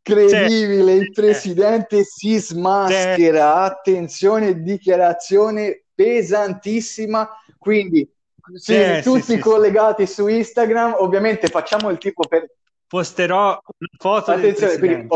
incredibile, 0.07 0.93
il 0.93 1.11
presidente 1.11 2.05
si 2.05 2.39
smaschera, 2.39 3.57
attenzione, 3.57 4.63
dichiarazione 4.63 5.83
pesantissima, 5.95 7.29
quindi 7.59 8.09
sì, 8.55 9.01
tutti 9.03 9.35
sì, 9.35 9.39
collegati 9.39 10.07
su 10.07 10.29
Instagram, 10.29 10.97
ovviamente 10.99 11.49
facciamo 11.49 11.91
il 11.91 11.99
tipo 11.99 12.27
per 12.29 12.49
posterò 12.87 13.49
una 13.49 13.89
foto 13.99 14.31
Attenzione, 14.31 14.79
quindi, 14.79 15.09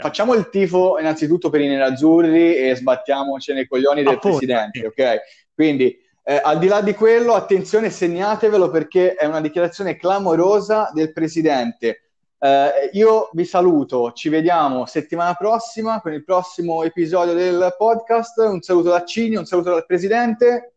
facciamo 0.00 0.32
il 0.32 0.48
tifo 0.48 0.98
innanzitutto 0.98 1.50
per 1.50 1.60
i 1.60 1.68
nerazzurri 1.68 2.56
e 2.56 2.74
sbattiamoci 2.74 3.52
nei 3.52 3.68
coglioni 3.68 4.02
del 4.02 4.14
Appunto. 4.14 4.38
presidente, 4.38 4.86
ok? 4.86 5.18
Quindi 5.54 5.94
eh, 6.22 6.40
al 6.42 6.58
di 6.58 6.68
là 6.68 6.80
di 6.80 6.94
quello, 6.94 7.34
attenzione, 7.34 7.90
segnatevelo 7.90 8.70
perché 8.70 9.14
è 9.14 9.26
una 9.26 9.40
dichiarazione 9.40 9.96
clamorosa 9.96 10.90
del 10.92 11.12
presidente. 11.12 12.07
Eh, 12.40 12.90
io 12.92 13.30
vi 13.32 13.44
saluto, 13.44 14.12
ci 14.12 14.28
vediamo 14.28 14.86
settimana 14.86 15.34
prossima 15.34 16.00
con 16.00 16.12
il 16.12 16.22
prossimo 16.22 16.84
episodio 16.84 17.34
del 17.34 17.74
podcast. 17.76 18.38
Un 18.38 18.60
saluto 18.60 18.90
da 18.90 19.04
Cini, 19.04 19.34
un 19.34 19.44
saluto 19.44 19.70
dal 19.70 19.84
presidente. 19.86 20.74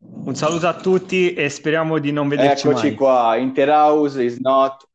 Un 0.00 0.34
saluto 0.34 0.68
a 0.68 0.74
tutti 0.74 1.32
e 1.32 1.48
speriamo 1.48 1.98
di 1.98 2.12
non 2.12 2.28
vederci 2.28 2.68
Eccoci 2.68 2.86
mai. 2.88 2.94
qua, 2.94 3.36
Interhouse 3.36 4.22
is 4.22 4.38
not... 4.38 4.86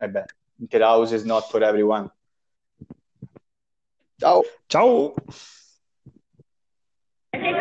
Eh 0.00 0.08
beh, 0.08 0.24
Interhouse 0.56 1.14
is 1.14 1.22
not 1.22 1.48
for 1.48 1.62
everyone. 1.62 2.10
Ciao. 4.16 4.42
Ciao. 4.66 5.14
E 7.30 7.38
che 7.38 7.52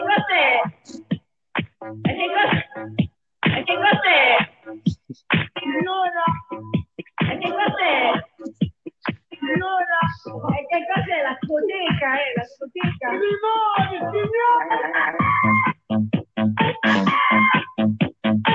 cos'è? 0.00 0.62
E 2.02 2.14
che 2.14 2.26
cos'è? 2.32 3.10
E 3.56 3.62
che 3.64 3.74
cos'è? 3.74 4.26
Allora, 5.62 6.24
e 7.18 7.38
che 7.38 7.50
cos'è? 7.50 7.96
Allora, 9.40 10.00
e 10.56 10.66
che 10.66 10.78
cos'è 10.92 11.18
la 11.22 11.34
scoteca, 11.40 12.08
eh? 12.20 12.32
La 12.36 12.44
scoteca. 12.44 13.06
I 13.08 13.18
limoni, 13.18 13.98
signore! 14.10 14.76